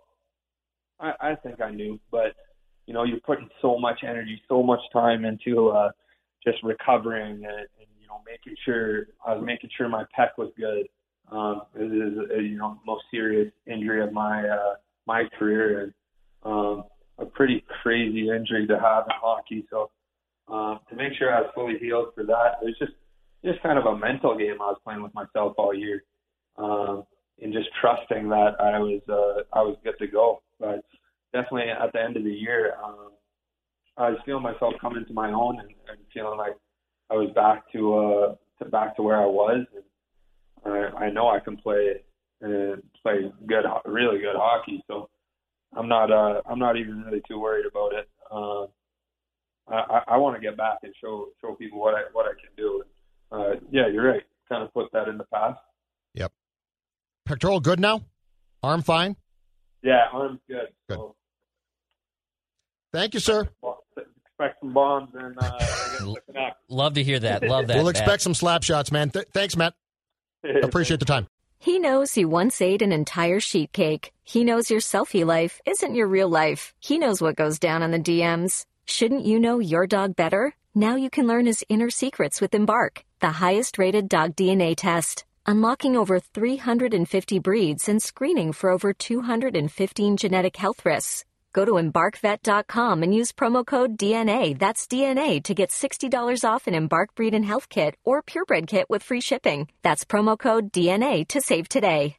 I, 1.00 1.12
I 1.20 1.34
think 1.34 1.60
I 1.60 1.70
knew, 1.70 2.00
but 2.10 2.34
you 2.86 2.94
know, 2.94 3.04
you're 3.04 3.20
putting 3.20 3.48
so 3.60 3.78
much 3.78 4.00
energy, 4.04 4.40
so 4.48 4.62
much 4.62 4.80
time 4.92 5.24
into 5.24 5.68
uh, 5.68 5.90
just 6.44 6.62
recovering 6.62 7.44
and, 7.44 7.44
and 7.44 7.88
you 8.00 8.06
know 8.06 8.20
making 8.24 8.56
sure 8.64 9.08
I 9.26 9.34
was 9.34 9.44
making 9.44 9.70
sure 9.76 9.88
my 9.88 10.04
pec 10.18 10.28
was 10.38 10.52
good. 10.56 10.86
Um, 11.30 11.62
it 11.74 11.84
is 11.84 12.18
uh, 12.30 12.38
you 12.38 12.56
know 12.56 12.78
most 12.86 13.04
serious 13.10 13.52
injury 13.66 14.02
of 14.02 14.12
my 14.12 14.48
uh, 14.48 14.74
my 15.06 15.24
career 15.38 15.82
and 15.82 15.94
um, 16.44 16.84
a 17.18 17.26
pretty 17.26 17.64
crazy 17.82 18.28
injury 18.30 18.66
to 18.68 18.78
have 18.78 19.04
in 19.04 19.16
hockey. 19.20 19.66
So 19.70 19.90
um, 20.48 20.80
to 20.88 20.96
make 20.96 21.12
sure 21.18 21.34
I 21.34 21.40
was 21.40 21.50
fully 21.54 21.78
healed 21.78 22.08
for 22.14 22.24
that, 22.24 22.58
it 22.62 22.66
was 22.66 22.78
just 22.78 22.92
just 23.44 23.62
kind 23.62 23.78
of 23.78 23.86
a 23.86 23.96
mental 23.96 24.36
game 24.36 24.60
I 24.60 24.66
was 24.66 24.80
playing 24.84 25.02
with 25.02 25.14
myself 25.14 25.54
all 25.58 25.74
year, 25.74 26.02
um, 26.56 27.04
and 27.40 27.52
just 27.52 27.68
trusting 27.80 28.28
that 28.28 28.60
I 28.60 28.78
was 28.78 29.02
uh, 29.08 29.42
I 29.56 29.62
was 29.62 29.76
good 29.84 29.98
to 29.98 30.06
go. 30.06 30.42
But 30.58 30.84
definitely 31.32 31.70
at 31.70 31.92
the 31.92 32.02
end 32.02 32.16
of 32.16 32.24
the 32.24 32.30
year, 32.30 32.74
um, 32.82 33.12
I 33.96 34.10
was 34.10 34.18
feeling 34.24 34.42
myself 34.42 34.74
coming 34.80 35.04
to 35.06 35.12
my 35.12 35.30
own 35.30 35.60
and, 35.60 35.68
and 35.88 35.98
feeling 36.12 36.38
like 36.38 36.56
I 37.10 37.14
was 37.14 37.30
back 37.34 37.70
to 37.72 37.94
uh 37.94 38.34
to 38.62 38.70
back 38.70 38.96
to 38.96 39.02
where 39.02 39.20
I 39.20 39.26
was. 39.26 39.64
And 40.64 40.74
I, 40.74 41.06
I 41.06 41.10
know 41.10 41.28
I 41.28 41.40
can 41.40 41.56
play 41.56 42.02
and 42.40 42.82
play 43.02 43.30
good, 43.46 43.64
really 43.84 44.18
good 44.18 44.36
hockey. 44.36 44.82
So 44.86 45.08
I'm 45.76 45.88
not 45.88 46.10
uh 46.10 46.42
I'm 46.48 46.58
not 46.58 46.76
even 46.76 47.02
really 47.02 47.22
too 47.28 47.40
worried 47.40 47.66
about 47.66 47.92
it. 47.94 48.08
Uh, 48.30 48.66
I, 49.68 50.02
I 50.08 50.16
want 50.18 50.36
to 50.36 50.40
get 50.40 50.56
back 50.56 50.78
and 50.82 50.92
show 51.00 51.26
show 51.40 51.54
people 51.54 51.78
what 51.80 51.94
I 51.94 52.02
what 52.12 52.26
I 52.26 52.30
can 52.40 52.50
do. 52.56 52.82
Uh, 53.32 53.54
yeah, 53.70 53.88
you're 53.92 54.06
right. 54.06 54.22
Kind 54.48 54.62
of 54.62 54.72
put 54.72 54.90
that 54.92 55.08
in 55.08 55.18
the 55.18 55.24
past. 55.24 55.58
Yep. 56.14 56.32
Pectoral 57.24 57.60
good 57.60 57.80
now. 57.80 58.02
Arm 58.62 58.82
fine. 58.82 59.16
Yeah, 59.82 60.04
arm's 60.12 60.40
good. 60.48 60.68
Good. 60.88 60.96
So, 60.96 61.14
Thank 62.92 63.14
you, 63.14 63.20
sir. 63.20 63.48
expect 64.38 64.60
some 64.60 64.72
bombs 64.72 65.10
and 65.14 65.36
uh, 65.38 65.42
I 65.42 65.58
guess 65.58 65.98
the 66.00 66.20
Canucks. 66.32 66.56
Love 66.68 66.94
to 66.94 67.02
hear 67.02 67.18
that. 67.20 67.42
Love 67.42 67.66
that. 67.66 67.76
we'll 67.76 67.86
Matt. 67.86 67.96
expect 67.96 68.22
some 68.22 68.34
slap 68.34 68.62
shots, 68.62 68.90
man. 68.92 69.10
Th- 69.10 69.26
thanks, 69.32 69.56
Matt. 69.56 69.74
Appreciate 70.62 71.00
the 71.00 71.06
time. 71.06 71.26
He 71.58 71.78
knows 71.78 72.16
you 72.16 72.28
once 72.28 72.60
ate 72.62 72.82
an 72.82 72.92
entire 72.92 73.40
sheet 73.40 73.72
cake. 73.72 74.12
He 74.22 74.44
knows 74.44 74.70
your 74.70 74.80
selfie 74.80 75.26
life 75.26 75.60
isn't 75.66 75.94
your 75.94 76.06
real 76.06 76.28
life. 76.28 76.74
He 76.78 76.98
knows 76.98 77.20
what 77.20 77.34
goes 77.36 77.58
down 77.58 77.82
on 77.82 77.90
the 77.90 77.98
DMs. 77.98 78.64
Shouldn't 78.88 79.24
you 79.24 79.40
know 79.40 79.58
your 79.58 79.88
dog 79.88 80.14
better? 80.14 80.54
Now 80.72 80.94
you 80.94 81.10
can 81.10 81.26
learn 81.26 81.46
his 81.46 81.64
inner 81.68 81.90
secrets 81.90 82.40
with 82.40 82.54
Embark, 82.54 83.04
the 83.20 83.32
highest 83.32 83.78
rated 83.78 84.08
dog 84.08 84.36
DNA 84.36 84.76
test. 84.76 85.24
Unlocking 85.44 85.96
over 85.96 86.20
350 86.20 87.38
breeds 87.40 87.88
and 87.88 88.00
screening 88.00 88.52
for 88.52 88.70
over 88.70 88.92
215 88.92 90.16
genetic 90.16 90.56
health 90.56 90.86
risks. 90.86 91.24
Go 91.52 91.64
to 91.64 91.72
embarkvet.com 91.72 93.02
and 93.02 93.14
use 93.14 93.32
promo 93.32 93.66
code 93.66 93.96
DNA, 93.98 94.56
that's 94.56 94.86
DNA, 94.86 95.42
to 95.42 95.54
get 95.54 95.70
$60 95.70 96.44
off 96.44 96.66
an 96.66 96.74
Embark 96.74 97.14
Breed 97.16 97.34
and 97.34 97.44
Health 97.44 97.68
Kit 97.68 97.96
or 98.04 98.22
Purebred 98.22 98.68
Kit 98.68 98.86
with 98.88 99.02
free 99.02 99.20
shipping. 99.20 99.68
That's 99.82 100.04
promo 100.04 100.38
code 100.38 100.70
DNA 100.70 101.26
to 101.28 101.40
save 101.40 101.68
today. 101.68 102.18